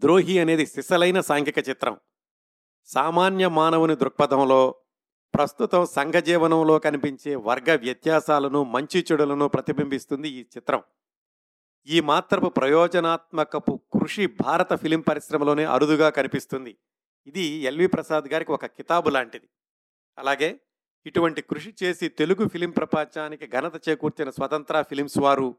[0.00, 1.96] ద్రోహి అనేది సిసలైన సాంఘిక చిత్రం.
[2.84, 4.74] సామాన్య మానవుని దృక్పథంలో
[5.34, 10.82] ప్రస్తుతం సంఘ జీవనంలో కనిపించే వర్గ వ్యత్యాసాలను మంచి చెడులను ప్రతిబింబిస్తుంది ఈ చిత్రం.
[11.86, 16.78] ఈ మాత్రపు ప్రయోజనాత్మకపు కృషి భారత ఫిలిం పరిశ్రమలోనే అరుదుగా కనిపిస్తుంది.
[17.26, 19.48] ఇది ఎల్వి ప్రసాద్ గారికి ఒక కితాబు లాంటిది.
[20.18, 20.60] అలాగే
[21.06, 25.56] ఇటువంటి కృషి చేసి తెలుగు ఫిలిం ప్రపంచానికి ఘనత చేకూర్చిన స్వతంత్ర ఫిలిమ్స్ వారు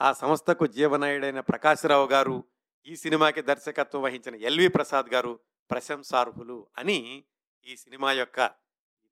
[0.00, 2.44] ఆ సంస్థకు జీవనాయుడైన ప్రకాశ్రావు గారు
[2.86, 7.24] ఈ సినిమాకి దర్శకత్వం వహించిన ఎల్వి ప్రసాద్ గారు ప్రశంసార్హులు అని
[7.66, 8.46] ఈ సినిమా యొక్క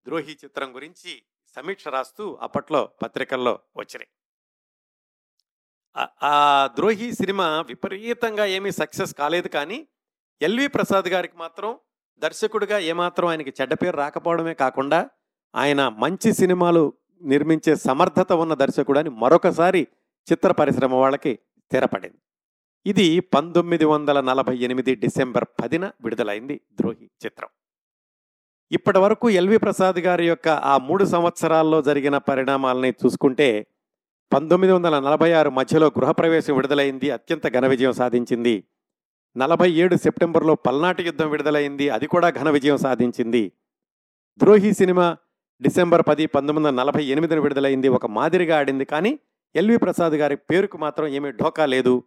[0.06, 1.22] ద్రోహి చిత్రం గురించి
[1.56, 4.10] సమీక్ష రాస్తూ అప్పట్లో పత్రికల్లో వచ్చినాయి.
[5.96, 9.78] ఆ- ద్రోహి సినిమా విపరీతంగా ఏమీ సక్సెస్ కాలేదు కానీ
[10.40, 11.70] ఎల్వి ప్రసాద్ గారికి మాత్రం
[12.22, 15.00] దర్శకుడిగా ఏమాత్రం ఆయనకి చెడ్డ పేరు రాకపోవడమే కాకుండా
[15.54, 16.82] ఆయన మంచి సినిమాలు
[17.22, 19.82] నిర్మించే సమర్థత ఉన్న దర్శకుడు అని మరొకసారి
[20.26, 22.18] చిత్ర పరిశ్రమ వాళ్ళకి స్థిరపడింది.
[22.86, 27.48] ఇది పంతొమ్మిది వందల నలభై ఎనిమిది డిసెంబర్ పదిన విడుదలైంది ద్రోహి చిత్రం.
[28.70, 33.48] ఇప్పటి వరకు ఎల్వి ప్రసాద్ గారి యొక్క ఆ మూడు సంవత్సరాల్లో జరిగిన పరిణామాలని చూసుకుంటే
[34.32, 37.10] పంతొమ్మిది వందల నలభై ఆరు మధ్యలో గృహప్రవేశం విడుదలైంది.
[37.10, 38.64] అత్యంత ఘన విజయం సాధించింది.
[39.36, 41.88] నలభై ఏడు సెప్టెంబర్లో పల్నాటి యుద్ధం విడుదలైంది.
[41.88, 43.52] అది కూడా ఘన విజయం సాధించింది.
[44.38, 45.16] ద్రోహి సినిమా
[45.62, 47.88] డిసెంబర్ పది పంతొమ్మిది వందల నలభై ఎనిమిదిన విడుదలైంది.
[47.88, 48.84] ఒక మాదిరిగా ఆడింది.
[48.84, 49.18] కానీ
[49.56, 52.02] ఎల్వి ప్రసాద్ గారి పేరుకు మాత్రం ఏమీ ఢోకా లేదు.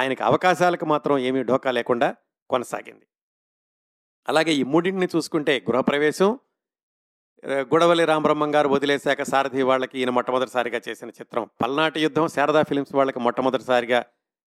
[0.00, 2.14] ఆయనకి అవకాశాలకు మాత్రం ఏమీ ఢోకా లేకుండా
[2.50, 3.06] కొనసాగింది.
[4.28, 6.38] అలాగే ఈ మూడింటిని చూసుకుంటే గృహప్రవేశం
[7.46, 11.50] గొడవలి రామబ్రహ్మం గారు వదిలేశాక సారథి వాళ్ళకి ఈయన మొట్టమొదటిసారిగా చేసిన చిత్రం.
[11.62, 14.04] పల్నాటి యుద్ధం శారదా ఫిలిమ్స్ వాళ్ళకి మొట్టమొదటిసారిగా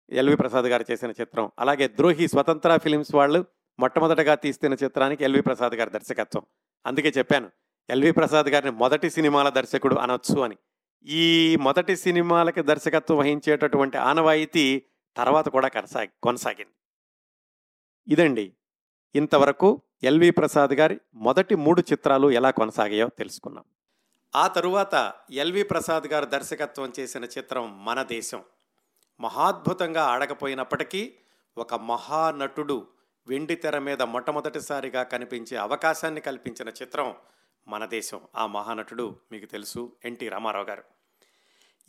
[0.10, 1.52] ఎల్వి ప్రసాద్ గారు చేసిన చిత్రం.
[1.60, 3.46] అలాగే ద్రోహి స్వతంత్ర ఫిలిమ్స్ వాళ్ళు
[3.80, 6.46] మొట్టమొదటగా తీస్తున్న చిత్రానికి ఎల్వి ప్రసాద్ గారి దర్శకత్వం.
[6.86, 7.50] అందుకే చెప్పాను
[7.90, 10.58] ఎల్వి ప్రసాద్ గారిని మొదటి సినిమాల దర్శకుడు అనొచ్చు అని.
[11.06, 14.84] ఈ మొదటి సినిమాలకి దర్శకత్వం వహించేటటువంటి ఆనవాయితీ
[15.16, 16.74] తర్వాత కూడా కొనసాగి కొనసాగింది.
[18.14, 18.54] ఇదండి
[19.16, 23.64] ఇంతవరకు ఎల్వి ప్రసాద్ గారి మొదటి మూడు చిత్రాలు ఎలా కొనసాగాయో తెలుసుకున్నాం.
[24.36, 28.44] ఆ తరువాత ఎల్వి ప్రసాద్ గారు దర్శకత్వం చేసిన చిత్రం మన దేశం.
[29.20, 31.14] మహాద్భుతంగా ఆడకపోయినప్పటికీ
[31.58, 32.88] ఒక మహానటుడు
[33.28, 37.16] వెండి తెర మీద మొట్టమొదటిసారిగా కనిపించే అవకాశాన్ని కల్పించిన చిత్రం
[37.68, 38.22] మన దేశం.
[38.36, 40.84] ఆ మహానటుడు మీకు తెలుసు ఎన్టీ రామారావు గారు.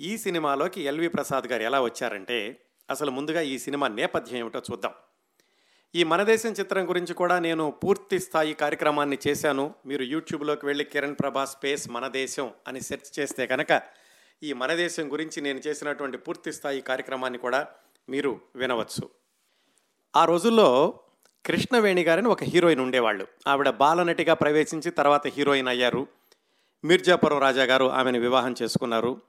[0.00, 4.92] ఈ సినిమాలోకి ఎల్వి ప్రసాద్ గారు ఎలా వచ్చారంటే అసలు ముందుగా ఈ సినిమా నేపథ్యం ఏమిటో చూద్దాం.
[5.94, 9.74] ఈ మన దేశం చిత్రం గురించి కూడా నేను పూర్తి స్థాయి కార్యక్రమాన్ని చేశాను.
[9.86, 13.82] మీరు యూట్యూబ్లోకి వెళ్ళి కిరణ్ ప్రభా స్పేస్ మన దేశం అని సెర్చ్ చేస్తే కనుక
[14.42, 17.68] ఈ మన దేశం గురించి నేను చేసినటువంటి పూర్తి స్థాయి కార్యక్రమాన్ని కూడా
[18.08, 19.10] మీరు వినవచ్చు.
[20.16, 21.00] ఆ రోజుల్లో
[21.46, 23.26] కృష్ణవేణి గారిని ఒక హీరోయిన్ ఉండేవాళ్ళు.
[23.46, 26.06] ఆవిడ బాలనటిగా ప్రవేశించి తర్వాత హీరోయిన్ అయ్యారు.
[26.84, 29.22] మిర్జాపురం రాజా గారు ఆమెను వివాహం చేసుకున్నారు.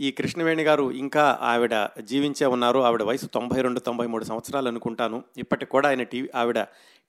[0.00, 2.78] ఈ కృష్ణవేణి గారు ఇంకా ఆవిడ జీవించే ఉన్నారు.
[2.78, 5.24] ఆవిడ వయసు తొంభై రెండు తొంభై మూడు సంవత్సరాలు అనుకుంటాను.
[5.36, 6.62] ఇప్పటికి కూడా ఆయన టీవీ ఆవిడ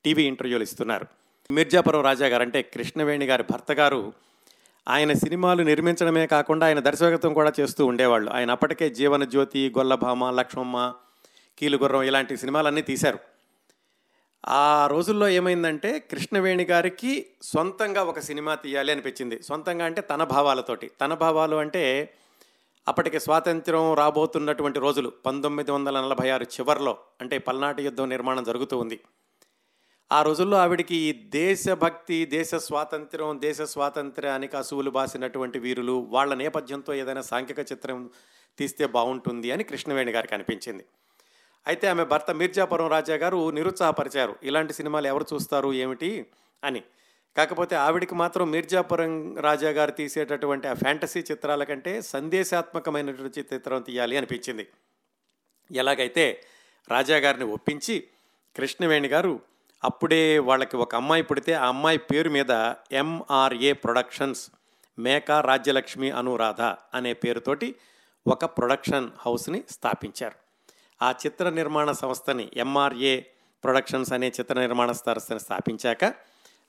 [0.05, 1.05] టీవీ ఇంటర్వ్యూలు ఇస్తున్నారు.
[1.51, 4.13] మిర్జాపురం రాజా గారు అంటే కృష్ణవేణి గారి భర్త గారు
[4.87, 8.31] ఆయన సినిమాలు నిర్మించడమే కాకుండా ఆయన దర్శకత్వం కూడా చేస్తూ ఉండేవాళ్ళు.
[8.31, 10.93] ఆయన అప్పటికే జీవన జ్యోతి గొల్లభామ లక్ష్మమ్మ
[11.59, 13.19] కీలుగుర్రం ఇలాంటి సినిమాలన్నీ తీశారు.
[14.47, 19.43] ఆ రోజుల్లో ఏమైందంటే కృష్ణవేణి గారికి సొంతంగా ఒక సినిమా తీయాలి అనిపించింది.
[19.43, 20.91] సొంతంగా అంటే తన భావాలతోటి.
[21.01, 22.13] తన భావాలు అంటే
[22.89, 28.99] అప్పటికి స్వాతంత్రం రాబోతున్నటువంటి రోజులు పంతొమ్మిది వందల నలభై ఆరు చివరిలో అంటే పల్నాటి యుద్ధం నిర్మాణం జరుగుతూ ఉంది.
[30.11, 37.21] ఆ రోజుల్లో ఆవిడికి ఈ దేశభక్తి దేశ స్వాతంత్రం దేశ స్వాతంత్ర్యానికి అసువులు బాసినటువంటి వీరులు వాళ్ళ నేపథ్యంతో ఏదైనా
[37.21, 38.09] సాంఘిక చిత్రం
[38.57, 40.85] తీస్తే బాగుంటుంది అని కృష్ణవేణి గారికి అనిపించింది.
[41.67, 44.35] అయితే ఆమె భర్త మిర్జాపురం రాజా గారు నిరుత్సాహపరిచారు.
[44.43, 45.73] ఇలాంటి సినిమాలు ఎవరు చూస్తారు?
[45.73, 46.25] ఏమిటి?
[46.63, 46.83] అని.
[47.37, 54.67] కాకపోతే ఆవిడికి మాత్రం మిర్జాపురం రాజా గారు తీసేటటువంటి ఆ ఫ్యాంటసీ చిత్రాల కంటే సందేశాత్మకమైనటువంటి చిత్రం తీయాలి అనిపించింది.
[55.71, 56.43] ఎలాగైతే
[56.89, 58.07] రాజా గారిని ఒప్పించి
[58.55, 59.39] కృష్ణవేణి గారు
[59.83, 64.51] అప్పుడే వాళ్ళకి ఒక అమ్మాయి పుడితే ఆ అమ్మాయి పేరు మీద ఎంఆర్ఏ ప్రొడక్షన్స్
[64.99, 67.75] మేకా రాజ్యలక్ష్మి అనురాధ అనే పేరుతోటి
[68.27, 70.35] ఒక ప్రొడక్షన్ హౌస్ని స్థాపించారు.
[71.01, 73.19] ఆ చిత్ర నిర్మాణ సంస్థని ఎంఆర్ఏ
[73.63, 76.05] ప్రొడక్షన్స్ అనే చిత్ర నిర్మాణ సంస్థని స్థాపించాక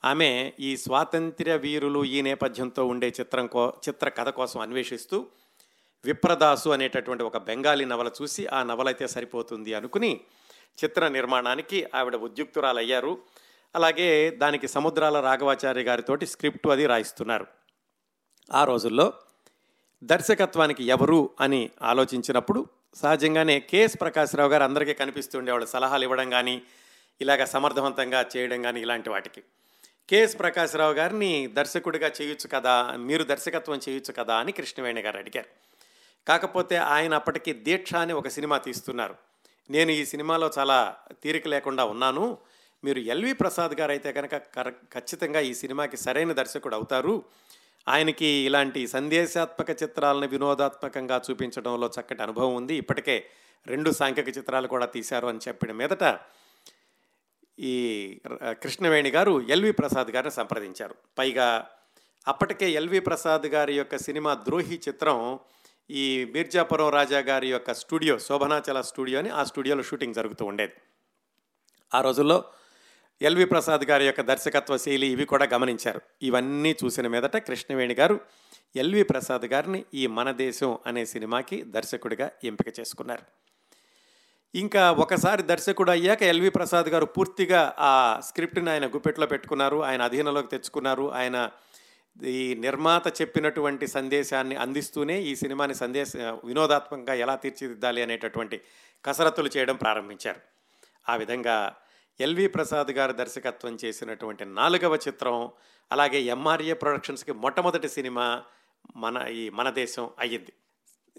[0.05, 5.27] ఆమె ఈ స్వాతంత్ర్య వీరులు ఈ నేపథ్యంతో ఉండే చిత్రం కో చిత్ర కథ కోసం అన్వేషిస్తూ
[6.05, 10.21] విప్రదాసు అనేటటువంటి ఒక బెంగాలీ నవల చూసి ఆ నవలైతే సరిపోతుంది అనుకుని
[10.85, 13.19] చిత్ర నిర్మాణానికి ఆవిడ ఉద్యుక్తురాలయ్యారు.
[13.75, 17.47] అలాగే దానికి సముద్రాల రాఘవాచార్య గారితోటి స్క్రిప్ట్ అది రాయిస్తున్నారు.
[18.53, 19.13] ఆ రోజుల్లో
[20.03, 26.63] దర్శకత్వానికి ఎవరు అని ఆలోచించినప్పుడు సహజంగానే కేఎస్ ప్రకాశ్రావు గారు అందరికీ కనిపిస్తుండే వాళ్ళు సలహాలు ఇవ్వడం కానీ
[27.21, 29.43] ఇలాగ సమర్థవంతంగా చేయడం కానీ ఇలాంటి వాటికి.
[30.11, 35.47] కేఎస్ ప్రకాశ్రావు గారిని దర్శకుడిగా చేయొచ్చు కదా మీరు దర్శకత్వం చేయొచ్చు కదా అని కృష్ణవేణి గారు అడిగారు.
[36.29, 39.15] కాకపోతే ఆయన అప్పటికి దీక్ష అని ఒక సినిమా తీస్తున్నారు.
[39.71, 42.39] నేను ఈ సినిమాలో చాలా తీరిక లేకుండా ఉన్నాను.
[42.85, 47.25] మీరు ఎల్వి ప్రసాద్ గారు అయితే కనుక కర- ఖచ్చితంగా ఈ సినిమాకి సరైన దర్శకుడు అవుతారు.
[47.89, 52.75] ఆయనకి ఇలాంటి సందేశాత్మక చిత్రాలను వినోదాత్మకంగా చూపించడంలో చక్కటి అనుభవం ఉంది.
[52.75, 53.27] ఇప్పటికే
[53.67, 56.05] రెండు సాంఘిక చిత్రాలు కూడా తీశారు అని చెప్పిన మీదట
[57.61, 60.95] ఈ కృష్ణవేణి గారు ఎల్వి ప్రసాద్ గారిని సంప్రదించారు.
[61.19, 61.67] పైగా
[62.29, 65.39] అప్పటికే ఎల్వి ప్రసాద్ గారి యొక్క సినిమా ద్రోహి చిత్రం
[65.91, 70.73] ఈ మీర్జాపురం రాజా గారి యొక్క స్టూడియో శోభనాచల స్టూడియో అని ఆ స్టూడియోలో షూటింగ్ జరుగుతూ ఉండేది.
[71.95, 72.45] ఆ రోజుల్లో
[73.23, 76.01] ఎల్వి ప్రసాద్ గారి యొక్క దర్శకత్వ శైలి ఇవి కూడా గమనించారు.
[76.23, 78.21] ఇవన్నీ చూసిన మీదట కృష్ణవేణి గారు
[78.77, 83.40] ఎల్వి ప్రసాద్ గారిని ఈ మన దేశం అనే సినిమాకి దర్శకుడిగా ఎంపిక చేసుకున్నారు.
[84.55, 90.49] ఇంకా ఒకసారి దర్శకుడు అయ్యాక ఎల్వి ప్రసాద్ గారు పూర్తిగా ఆ స్క్రిప్ట్ని ఆయన గుప్పెట్లో పెట్టుకున్నారు ఆయన అధీనంలోకి
[90.49, 91.51] తెచ్చుకున్నారు ఆయన
[92.25, 98.61] ఈ నిర్మాత చెప్పినటువంటి సందేశాన్ని అందిస్తూనే ఈ సినిమాని సందేశ వినోదాత్మకంగా ఎలా తీర్చిదిద్దాలి అనేటటువంటి
[99.05, 100.41] కసరత్తులు చేయడం ప్రారంభించారు.
[101.09, 101.77] ఆ విధంగా
[102.21, 105.51] ఎల్వి ప్రసాద్ గారు దర్శకత్వం చేసినటువంటి నాలుగవ చిత్రం
[105.93, 108.43] అలాగే ఎంఆర్ఏ ప్రొడక్షన్స్కి మొట్టమొదటి సినిమా
[108.97, 110.53] మన ఈ మన దేశం అయ్యింది.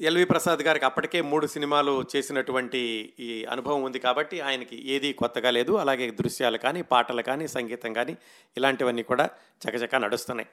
[0.02, 2.80] ఎల్వి ప్రసాద్ గారికి అప్పటికే మూడు సినిమాలు చేసినటువంటి
[3.20, 5.74] ఈ అనుభవం ఉంది కాబట్టి ఆయనకి ఏది కొత్తగా లేదు.
[5.78, 8.18] అలాగే దృశ్యాలు కానీ పాటలు కానీ సంగీతం కానీ
[8.58, 9.30] ఇలాంటివన్నీ కూడా
[9.64, 10.48] చకచకా నడుస్తున్నాయి.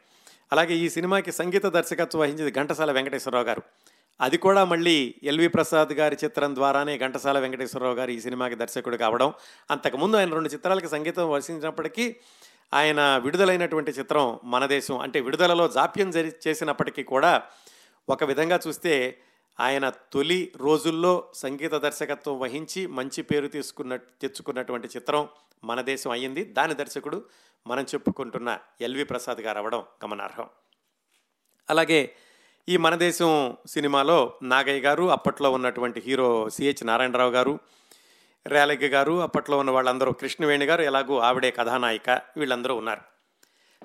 [0.53, 3.63] అలాగే ఈ సినిమాకి సంగీత దర్శకత్వం వహించింది ఘంటసాల వెంకటేశ్వరరావు గారు.
[4.21, 9.33] అది కూడా మళ్ళీ ఎల్వి ప్రసాద్ గారి చిత్రం ద్వారానే ఘంటసాల వెంకటేశ్వరరావు గారు ఈ సినిమాకి దర్శకుడు కావడం
[9.71, 12.17] అంతకుముందు ఆయన రెండు చిత్రాలకి సంగీతం వహించినప్పటికీ
[12.75, 17.43] ఆయన విడుదలైనటువంటి చిత్రం మన దేశం అంటే విడుదలలో జాప్యం జరి చేసినప్పటికీ కూడా
[18.09, 19.19] ఒక విధంగా చూస్తే
[19.61, 25.29] ఆయన తొలి రోజుల్లో సంగీత దర్శకత్వం వహించి మంచి పేరు తీసుకున్న తెచ్చుకున్నటువంటి చిత్రం
[25.65, 26.45] మన దేశం అయ్యింది.
[26.45, 27.25] దాని దర్శకుడు
[27.67, 30.49] మనం చెప్పుకుంటున్న ఎల్వి ప్రసాద్ గారు అవ్వడం గమనార్హం.
[31.71, 32.15] అలాగే
[32.69, 37.59] ఈ మన దేశం సినిమాలో నాగయ్య గారు అప్పట్లో ఉన్నటువంటి హీరో సిహెచ్ నారాయణరావు గారు
[38.47, 43.18] రేలగ్గ గారు అప్పట్లో ఉన్న వాళ్ళందరూ కృష్ణవేణి గారు ఎలాగూ ఆవిడే కథానాయిక వీళ్ళందరూ ఉన్నారు.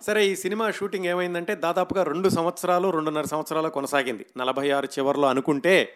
[0.01, 4.25] సరే ఈ సినిమా షూటింగ్ ఏమైందంటే దాదాపుగా రెండు సంవత్సరాలు రెండున్నర సంవత్సరాలు కొనసాగింది.
[4.37, 5.93] నలభై ఆరు చివరిలో అనుకుంటే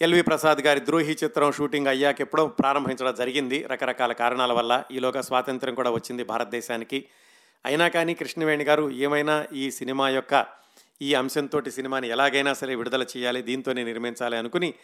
[0.00, 3.66] ఎల్వి ప్రసాద్ గారి ద్రోహి చిత్రం షూటింగ్ అయ్యాక ఎప్పుడో ప్రారంభించడం జరిగింది.
[3.70, 7.06] రకరకాల కారణాల వల్ల ఈలోగా స్వాతంత్రం కూడా వచ్చింది భారతదేశానికి.
[7.66, 10.46] అయినా కానీ కృష్ణవేణి గారు ఏమైనా ఈ సినిమా యొక్క
[11.02, 14.74] ఈ అంశంతో సినిమాని ఎలాగైనా సరే విడుదల చేయాలి దీంతోనే నిర్మించాలి అనుకుని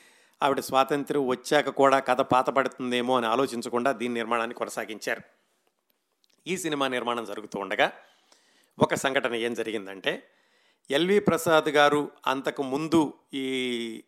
[0.43, 5.46] ఆవిడ స్వాతంత్ర్యం వచ్చాక కూడా కథ పాతపడుతుందేమో అని ఆలోచించకుండా దీని నిర్మాణాన్ని కొనసాగించారు.
[6.47, 7.93] ఈ సినిమా నిర్మాణం జరుగుతూ ఉండగా
[8.79, 10.23] ఒక సంఘటన ఏం జరిగిందంటే
[10.91, 14.03] ఎల్వి ప్రసాద్ గారు అంతకు ముందు ఈ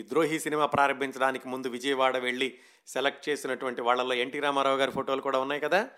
[0.00, 5.60] ద్రోహి సినిమా ప్రారంభించడానికి ముందు విజయవాడ వెళ్ళి సెలెక్ట్ చేసినటువంటి వాళ్ళలో ఎన్టీ రామారావు గారి ఫోటోలు కూడా ఉన్నాయి
[5.60, 5.90] కదా?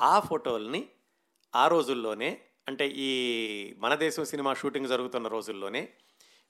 [0.00, 0.88] ఆ ఫోటోల్ని
[1.54, 3.10] ఆ రోజుల్లోనే అంటే ఈ
[3.78, 5.88] మన దేశం సినిమా షూటింగ్ జరుగుతున్న రోజుల్లోనే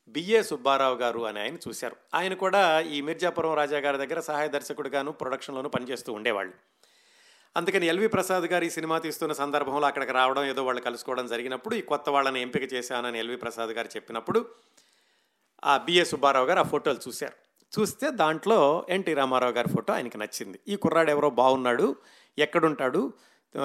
[0.08, 1.96] బిఏ సుబ్బారావు గారు అని ఆయన చూశారు.
[2.14, 6.52] ఆయన కూడా ఈ మిర్జాపురం రాజా గారి దగ్గర సహాయ దర్శకుడిగాను ప్రొడక్షన్లోనూ పనిచేస్తూ ఉండేవాళ్ళు.
[7.58, 11.80] అందుకని ఎల్వి ప్రసాద్ గారు ఈ సినిమా తీస్తున్న సందర్భంలో అక్కడికి రావడం ఏదో వాళ్ళు కలుసుకోవడం జరిగినప్పుడు ఈ
[11.80, 14.46] కొత్త వాళ్ళని ఎంపిక చేశానని ఎల్వి ప్రసాద్ గారు చెప్పినప్పుడు
[15.64, 17.36] ఆ బిఏ సుబ్బారావు గారు ఆ ఫోటోలు చూశారు.
[17.72, 20.58] చూస్తే దాంట్లో ఎన్టీ రామారావు గారి ఫోటో ఆయనకి నచ్చింది.
[20.68, 21.96] ఈ కుర్రాడు ఎవరో బాగున్నాడు
[22.38, 23.12] ఎక్కడుంటాడు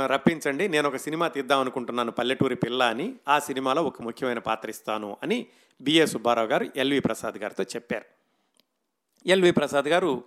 [0.06, 5.18] రప్పించండి నేను ఒక సినిమా తీద్దాం అనుకుంటున్నాను పల్లెటూరి పిల్ల అని ఆ సినిమాలో ఒక ముఖ్యమైన పాత్ర ఇస్తాను
[5.24, 5.48] అని
[5.82, 8.06] బిఏ సుబ్బారావు గారు ఎల్వి ప్రసాద్ గారితో చెప్పారు.
[9.26, 10.24] ఎల్వి ప్రసాద్ గారు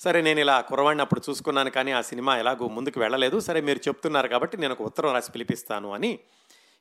[0.00, 3.40] సరే నేను ఇలా కురవాడిని అప్పుడు చూసుకున్నాను కానీ ఆ సినిమా ఎలాగో ముందుకు వెళ్ళలేదు.
[3.40, 6.18] సరే మీరు చెప్తున్నారు కాబట్టి నేను ఒక ఉత్తరం రాసి పిలిపిస్తాను అని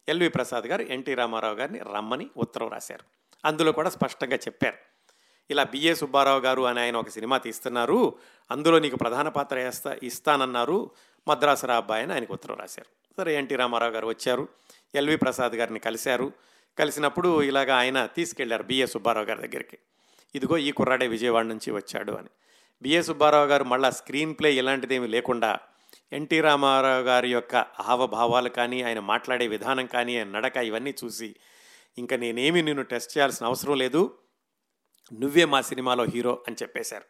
[0.09, 3.03] ఎల్వి ప్రసాద్ గారు ఎన్టీ రామారావు గారిని రమ్మని ఉత్తరం రాశారు.
[3.45, 4.77] అందులో కూడా స్పష్టంగా చెప్పారు.
[5.51, 8.15] ఇలా బిఏ సుబ్బారావు గారు అని ఆయన ఒక సినిమా తీస్తున్నారు.
[8.51, 10.91] అందులో నీకు ప్రధాన పాత్ర వేస్తా ఇస్తానన్నారు.
[11.27, 13.21] మద్రాసు అబ్బాయి అని ఆయనకు ఉత్తరం రాశారు.
[13.21, 14.47] సరే ఎన్టీ రామారావు గారు వచ్చారు.
[14.95, 16.31] ఎల్వి ప్రసాద్ గారిని కలిశారు.
[16.79, 19.77] కలిసినప్పుడు ఇలాగ ఆయన తీసుకెళ్ళారు బిఏ సుబ్బారావు గారి దగ్గరికి.
[20.35, 22.27] ఇదిగో ఈ కుర్రాడే విజయవాడ నుంచి వచ్చాడు అని.
[22.81, 25.59] బిఏ సుబ్బారావు గారు మళ్ళా స్క్రీన్ ప్లే ఇలాంటిదేమీ లేకుండా
[26.11, 31.35] ఎన్టీ రామారావు గారి యొక్క హావభావాలు కానీ ఆయన మాట్లాడే విధానం కానీ ఆయన నడక ఇవన్నీ చూసి
[31.97, 34.17] ఇంకా నేనేమి నిన్ను టెస్ట్ చేయాల్సిన అవసరం లేదు
[35.13, 37.03] నువ్వే మా సినిమాలో హీరో అని చెప్పేశారు.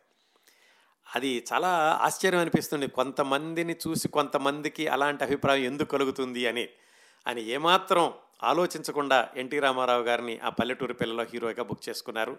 [1.16, 2.88] అది చాలా ఆశ్చర్యం అనిపిస్తుంది.
[2.88, 6.70] కొంతమందిని చూసి కొంతమందికి అలాంటి అభిప్రాయం ఎందుకు కలుగుతుంది అని.
[7.28, 8.14] అని ఏమాత్రం
[8.44, 12.38] ఆలోచించకుండా ఎన్టీ రామారావు గారిని ఆ పల్లెటూరు పిల్లలో హీరోగా బుక్ చేసుకున్నారు.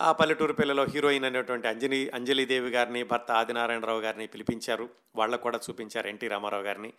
[0.00, 4.88] ఆ పల్లెటూరు పిల్లలో హీరోయిన్ అనేటువంటి అంజలి అంజలిదేవి గారిని భర్త ఆదినారాయణరావు గారిని పిలిపించారు.
[5.16, 6.92] వాళ్ళకు కూడా చూపించారు ఎన్టీ రామారావు గారిని.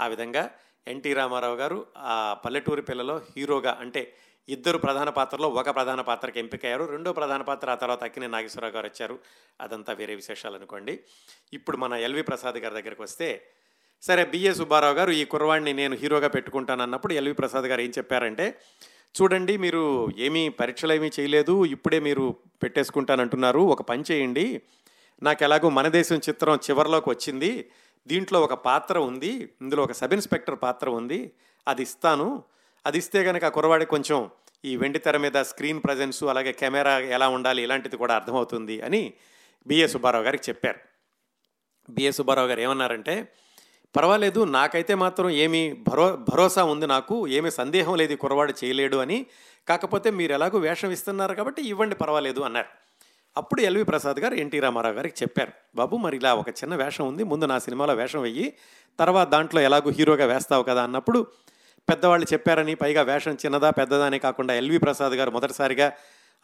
[0.00, 0.50] ఆ విధంగా
[0.86, 4.14] ఎన్టీ రామారావు గారు ఆ పల్లెటూరు పిల్లలో హీరోగా అంటే
[4.48, 6.84] ఇద్దరు ప్రధాన పాత్రలో ఒక ప్రధాన పాత్రకి ఎంపికయ్యారు.
[6.84, 9.18] రెండో ప్రధాన పాత్ర ఆ తర్వాత అక్కినే నాగేశ్వరరావు గారు వచ్చారు.
[9.60, 11.00] అదంతా వేరే విశేషాలు అనుకోండి.
[11.52, 13.46] ఇప్పుడు మన ఎల్వి ప్రసాద్ గారి దగ్గరికి వస్తే
[14.02, 18.60] సరే బిఏ సుబ్బారావు గారు ఈ కుర్రవాడిని నేను హీరోగా పెట్టుకుంటాను అన్నప్పుడు ఎల్వి ప్రసాద్ గారు ఏం చెప్పారంటే
[19.22, 23.58] చూడండి మీరు ఏమీ పరీక్షలు ఏమీ చేయలేదు ఇప్పుడే మీరు పెట్టేసుకుంటానంటున్నారు.
[23.58, 24.62] ఒక పని చేయండి.
[25.22, 27.70] నాకు ఎలాగో మన దేశం చిత్రం చివరిలోకి వచ్చింది.
[28.06, 29.48] దీంట్లో ఒక పాత్ర ఉంది.
[29.62, 31.32] ఇందులో ఒక సబ్ ఇన్స్పెక్టర్ పాత్ర ఉంది.
[31.68, 32.42] అది ఇస్తాను.
[32.86, 34.30] అది ఇస్తే కనుక ఆ కుర్రవాడికి కొంచెం
[34.64, 39.12] ఈ వెండి తెర మీద స్క్రీన్ ప్రజెన్సు అలాగే కెమెరా ఎలా ఉండాలి ఇలాంటిది కూడా అర్థమవుతుంది అని
[39.66, 40.78] బిఏ సుబ్బారావు గారికి చెప్పారు.
[41.90, 43.28] బిఏ సుబ్బారావు గారు ఏమన్నారంటే
[43.96, 49.26] పర్వాలేదు నాకైతే మాత్రం ఏమీ భరో భరోసా ఉంది నాకు ఏమీ సందేహం లేదు ఈ కుర్రవాడు చేయలేడు అని.
[49.68, 52.66] కాకపోతే మీరు ఎలాగో వేషం ఇస్తున్నారు కాబట్టి ఇవ్వండి పర్వాలేదు అన్నారు.
[53.36, 57.24] అప్పుడు ఎల్వి ప్రసాద్ గారు ఎన్టీ రామారావు గారికి చెప్పారు బాబు మరి ఇలా ఒక చిన్న వేషం ఉంది
[57.24, 58.52] ముందు నా సినిమాలో వేషం వెయ్యి
[58.98, 61.26] తర్వాత దాంట్లో ఎలాగో హీరోగా వేస్తావు కదా అన్నప్పుడు
[61.88, 65.92] పెద్దవాళ్ళు చెప్పారని పైగా వేషం చిన్నదా పెద్దదా అని కాకుండా ఎల్వి ప్రసాద్ గారు మొదటిసారిగా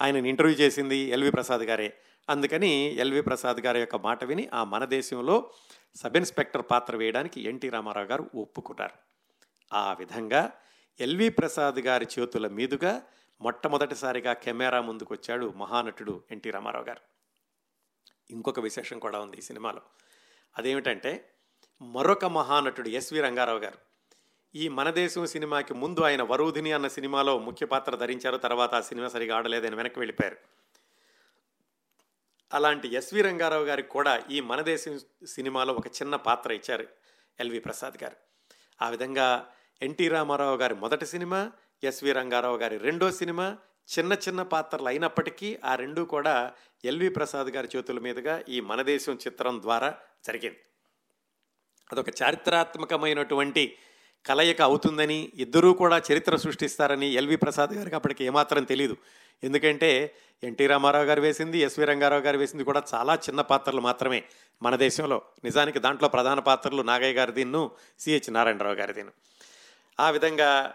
[0.00, 1.92] ఆయనని ఇంటర్వ్యూ చేసింది ఎల్వి ప్రసాద్ గారే.
[2.28, 5.50] అందుకని ఎల్వి ప్రసాద్ గారి యొక్క మాట విని ఆ మన దేశంలో
[5.94, 8.94] సబ్ ఇన్స్పెక్టర్ పాత్ర వేయడానికి ఎన్టీ రామారావు గారు ఒప్పుకున్నారు.
[9.74, 10.52] ఆ విధంగా
[11.00, 13.02] ఎల్వి ప్రసాద్ గారి చేతుల మీదుగా
[13.40, 17.00] మొట్టమొదటిసారిగా కెమెరా ముందుకు వచ్చాడు మహానటుడు ఎన్టీ రామారావు గారు.
[18.30, 19.82] ఇంకొక విశేషం కూడా ఉంది ఈ సినిమాలో.
[20.58, 21.30] అదేమిటంటే
[21.82, 23.78] మరొక మహానటుడు ఎస్వి రంగారావు గారు.
[24.54, 29.08] ఈ మన దేశం సినిమాకి ముందు ఆయన వరుధిని అన్న సినిమాలో ముఖ్య పాత్ర ధరించారు తర్వాత ఆ సినిమా
[29.08, 30.36] సరిగా ఆడలేదని వెనక్కి వెళ్ళిపోయారు.
[32.54, 36.86] అలాంటి ఎస్వి రంగారావు గారికి కూడా ఈ మనదేశం సినిమాలో ఒక చిన్న పాత్ర ఇచ్చారు
[37.40, 38.16] ఎల్వి ప్రసాద్ గారు.
[38.82, 39.48] ఆ విధంగా
[39.82, 41.52] ఎన్టీ రామారావు గారి మొదటి సినిమా
[41.84, 43.58] ఎస్వి రంగారావు గారి రెండో సినిమా
[43.98, 46.52] చిన్న చిన్న పాత్రలు అయినప్పటికీ ఆ రెండు కూడా
[46.84, 50.58] ఎల్వి ప్రసాద్ గారి చేతుల మీదుగా ఈ మనదేశం చిత్రం ద్వారా జరిగింది.
[51.92, 53.76] అదొక చారిత్రాత్మకమైనటువంటి
[54.26, 58.96] కలయిక అవుతుందని ఇద్దరూ కూడా చరిత్ర సృష్టిస్తారని ఎల్వి ప్రసాద్ గారికి అప్పటికి ఏమాత్రం తెలియదు
[59.44, 64.22] ఎందుకంటే ఎన్టీ రామారావు గారు వేసింది ఎస్వి రంగారావు గారు వేసింది కూడా చాలా చిన్న పాత్రలు మాత్రమే
[64.62, 65.22] మన దేశంలో.
[65.44, 69.12] నిజానికి దాంట్లో ప్రధాన పాత్రలు నాగయ్య గారి దీన్ను సిహెచ్ నారాయణరావు గారి దీన్ని
[70.00, 70.74] ఆ విధంగా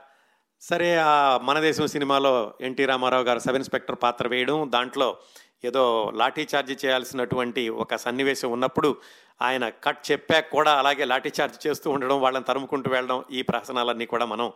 [0.61, 5.17] సరే ఆ మన దేశం సినిమాలో ఎన్టీ రామారావు గారు సబ్ ఇన్స్పెక్టర్ పాత్ర వేయడం దాంట్లో
[5.63, 8.97] ఏదో లాఠీ చార్జ్ చేయాల్సినటువంటి ఒక సన్నివేశం ఉన్నప్పుడు
[9.41, 14.25] ఆయన కట్ చెప్పాక కూడా అలాగే లాఠీ చార్జ్ చేస్తూ ఉండడం వాళ్ళని తరుముకుంటూ వెళ్ళడం ఈ ప్రహసనాలన్నీ కూడా
[14.25, 14.51] మనం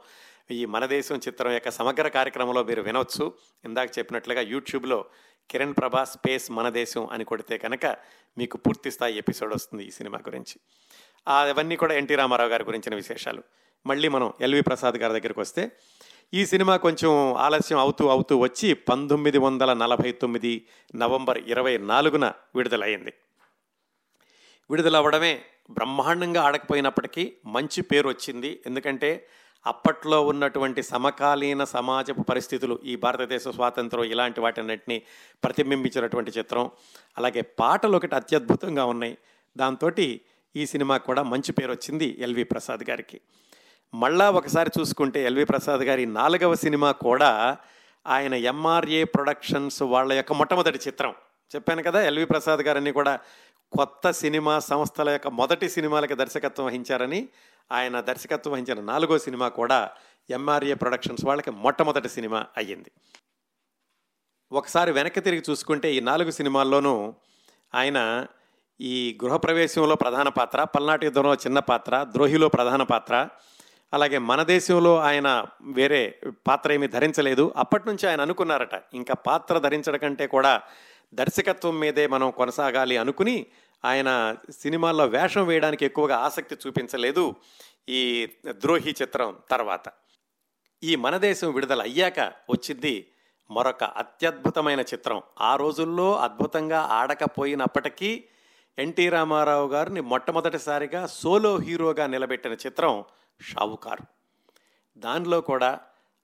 [0.51, 3.33] ఈ మన దేశం చిత్రం యొక్క సమగ్ర కార్యక్రమంలో మీరు వినవచ్చు
[3.65, 5.05] ఇందాక చెప్పినట్లుగా యూట్యూబ్లో
[5.49, 7.85] కిరణ్ ప్రభా స్పేస్ మన దేశం అని కొడితే కనుక
[8.37, 10.59] మీకు పూర్తి స్థాయి ఎపిసోడ్ వస్తుంది ఈ సినిమా గురించి.
[11.27, 13.43] అవన్నీ కూడా ఎన్టీ రామారావు గారి గురించిన విశేషాలు.
[13.85, 15.71] మళ్ళీ మనం ఎల్వి ప్రసాద్ గారి దగ్గరికి వస్తే
[16.33, 20.65] ఈ సినిమా కొంచెం ఆలస్యం అవుతూ అవుతూ వచ్చి పంతొమ్మిది వందల నలభై తొమ్మిది
[20.95, 23.13] నవంబర్ ఇరవై నాలుగున విడుదలయ్యింది.
[24.71, 25.41] విడుదలవ్వడమే
[25.71, 28.59] బ్రహ్మాండంగా ఆడకపోయినప్పటికీ మంచి పేరు వచ్చింది.
[28.65, 29.27] ఎందుకంటే
[29.65, 35.01] అప్పట్లో ఉన్నటువంటి సమకాలీన సమాజపు పరిస్థితులు ఈ భారతదేశ స్వాతంత్రం ఇలాంటి వాటన్నిటిని
[35.43, 36.71] ప్రతిబింబించినటువంటి చిత్రం.
[37.17, 39.17] అలాగే పాటలు ఒకటి అత్యద్భుతంగా ఉన్నాయి.
[39.57, 39.91] దాంతో
[40.55, 43.21] ఈ సినిమా కూడా మంచి పేరు వచ్చింది ఎల్వి ప్రసాద్ గారికి.
[43.93, 47.57] మళ్ళా ఒకసారి చూసుకుంటే ఎల్వి ప్రసాద్ గారి నాలుగవ సినిమా కూడా
[48.07, 51.13] ఆయన ఎంఆర్ఏ ప్రొడక్షన్స్ వాళ్ళ యొక్క మొట్టమొదటి చిత్రం.
[51.55, 53.19] చెప్పాను కదా ఎల్వి ప్రసాద్ గారని కూడా
[53.77, 57.29] కొత్త సినిమా సంస్థల యొక్క మొదటి సినిమాలకి దర్శకత్వం వహించారని.
[57.71, 59.91] ఆయన దర్శకత్వం వహించిన నాలుగో సినిమా కూడా
[60.29, 62.91] ఎంఆర్ఏ ప్రొడక్షన్స్ వాళ్ళకి మొట్టమొదటి సినిమా అయ్యింది.
[64.51, 67.13] ఒకసారి వెనక్కి తిరిగి చూసుకుంటే ఈ నాలుగు సినిమాల్లోనూ
[67.75, 68.27] ఆయన
[68.81, 73.27] ఈ గృహప్రవేశంలో ప్రధాన పాత్ర పల్నాటి యుద్ధంలో చిన్న పాత్ర ద్రోహిలో ప్రధాన పాత్ర
[73.93, 77.53] అలాగే మన దేశంలో ఆయన వేరే పాత్ర ఏమీ ధరించలేదు.
[77.57, 80.61] అప్పటి నుంచి ఆయన అనుకున్నారట ఇంకా పాత్ర ధరించడం కంటే కూడా
[81.13, 83.45] దర్శకత్వం మీదే మనం కొనసాగాలి అనుకుని
[83.85, 87.35] ఆయన సినిమాల్లో వేషం వేయడానికి ఎక్కువగా ఆసక్తి చూపించలేదు
[87.89, 89.83] ఈ ద్రోహి చిత్రం తర్వాత.
[90.83, 93.07] ఈ మన దేశం విడుదల అయ్యాక వచ్చింది
[93.51, 95.21] మరొక అత్యద్భుతమైన చిత్రం.
[95.41, 98.23] ఆ రోజుల్లో అద్భుతంగా ఆడకపోయినప్పటికీ
[98.79, 103.03] ఎన్టీ రామారావు గారిని మొట్టమొదటిసారిగా సోలో హీరోగా నిలబెట్టిన చిత్రం
[103.41, 104.03] షావుకారు.
[104.99, 105.79] దానిలో కూడా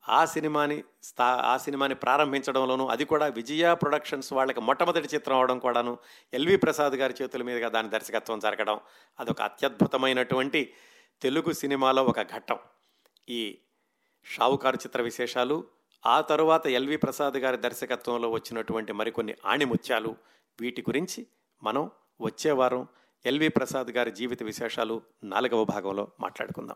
[0.10, 5.98] ఆ సినిమాని స్థా ఆ సినిమాని ప్రారంభించడంలోనూ అది కూడా విజయ ప్రొడక్షన్స్ వాళ్ళకి మొట్టమొదటి చిత్రం అవడం కూడాను
[6.34, 8.80] ఎల్వి ప్రసాద్ గారి చేతుల మీదుగా దాని దర్శకత్వం జరగడం
[9.20, 10.74] అదొక అత్యద్భుతమైనటువంటి
[11.22, 12.60] తెలుగు సినిమాలో ఒక ఘట్టం.
[13.30, 13.58] ఈ
[14.26, 15.64] షావుకారు చిత్ర విశేషాలు
[16.06, 20.16] ఆ తరువాత ఎల్వి ప్రసాద్ గారి దర్శకత్వంలో వచ్చినటువంటి మరికొన్ని ఆణిముత్యాలు
[20.62, 21.28] వీటి గురించి
[21.64, 21.92] మనం
[22.22, 22.88] వచ్చే వారం
[23.26, 26.76] ఎల్వి ప్రసాద్ గారి జీవిత విశేషాలు నాలుగవ భాగంలో మాట్లాడుకుందాం.